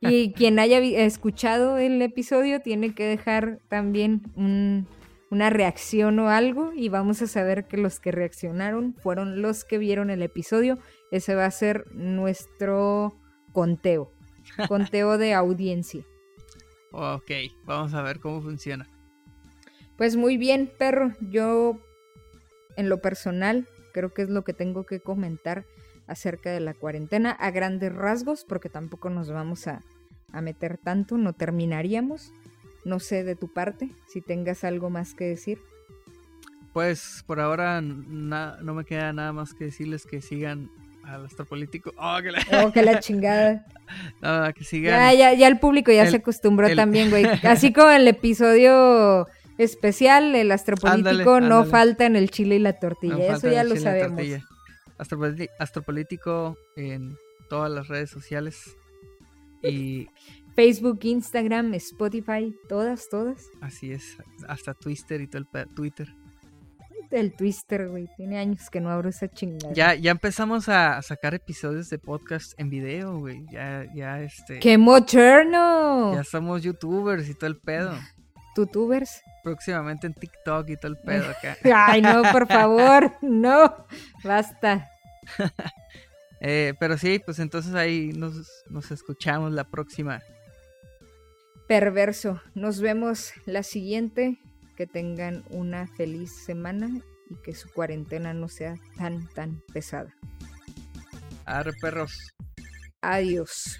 [0.00, 4.86] y quien haya escuchado el episodio tiene que dejar también un-
[5.30, 9.78] una reacción o algo y vamos a saber que los que reaccionaron fueron los que
[9.78, 10.78] vieron el episodio.
[11.12, 13.16] Ese va a ser nuestro
[13.52, 14.12] conteo.
[14.68, 16.04] Conteo de audiencia.
[16.92, 17.30] ok,
[17.64, 18.88] vamos a ver cómo funciona.
[19.96, 21.12] Pues muy bien, perro.
[21.20, 21.78] Yo,
[22.76, 25.66] en lo personal, creo que es lo que tengo que comentar
[26.08, 29.84] acerca de la cuarentena a grandes rasgos, porque tampoco nos vamos a,
[30.32, 32.32] a meter tanto, no terminaríamos.
[32.84, 35.58] No sé de tu parte, si tengas algo más que decir.
[36.72, 40.70] Pues por ahora no me queda nada más que decirles que sigan
[41.04, 41.92] al astropolítico.
[41.98, 43.66] Oh, que la- Oh, que la chingada.
[44.22, 45.16] no, que Ya, sigan.
[45.16, 47.24] ya, ya el público ya El- se acostumbró el- también, güey.
[47.42, 49.26] Así como el episodio
[49.58, 53.14] especial, el astropolítico Ándale, no falta en el chile y la tortilla.
[53.16, 54.22] No Eso ya lo sabemos.
[55.58, 57.16] Astropolítico en
[57.48, 58.76] todas las redes sociales.
[59.62, 60.08] Y
[60.54, 63.46] Facebook, Instagram, Spotify, todas, todas.
[63.60, 64.16] así es,
[64.48, 66.08] hasta Twitter y todo el Twitter.
[67.10, 68.08] El Twister, güey.
[68.16, 69.72] Tiene años que no abro esa chingada.
[69.74, 73.44] Ya, ya empezamos a sacar episodios de podcast en video, güey.
[73.50, 74.60] Ya, ya, este.
[74.60, 76.14] ¡Qué moderno!
[76.14, 77.92] Ya somos youtubers y todo el pedo.
[78.54, 79.22] ¿Tutubers?
[79.42, 81.56] Próximamente en TikTok y todo el pedo acá.
[81.74, 83.12] Ay, no, por favor.
[83.22, 83.86] No.
[84.22, 84.88] Basta.
[86.40, 88.34] Eh, pero sí, pues entonces ahí nos,
[88.68, 90.20] nos escuchamos la próxima.
[91.70, 92.42] Perverso.
[92.56, 94.40] Nos vemos la siguiente.
[94.76, 96.90] Que tengan una feliz semana
[97.28, 100.12] y que su cuarentena no sea tan, tan pesada.
[101.44, 102.34] Arre perros.
[103.02, 103.78] Adiós.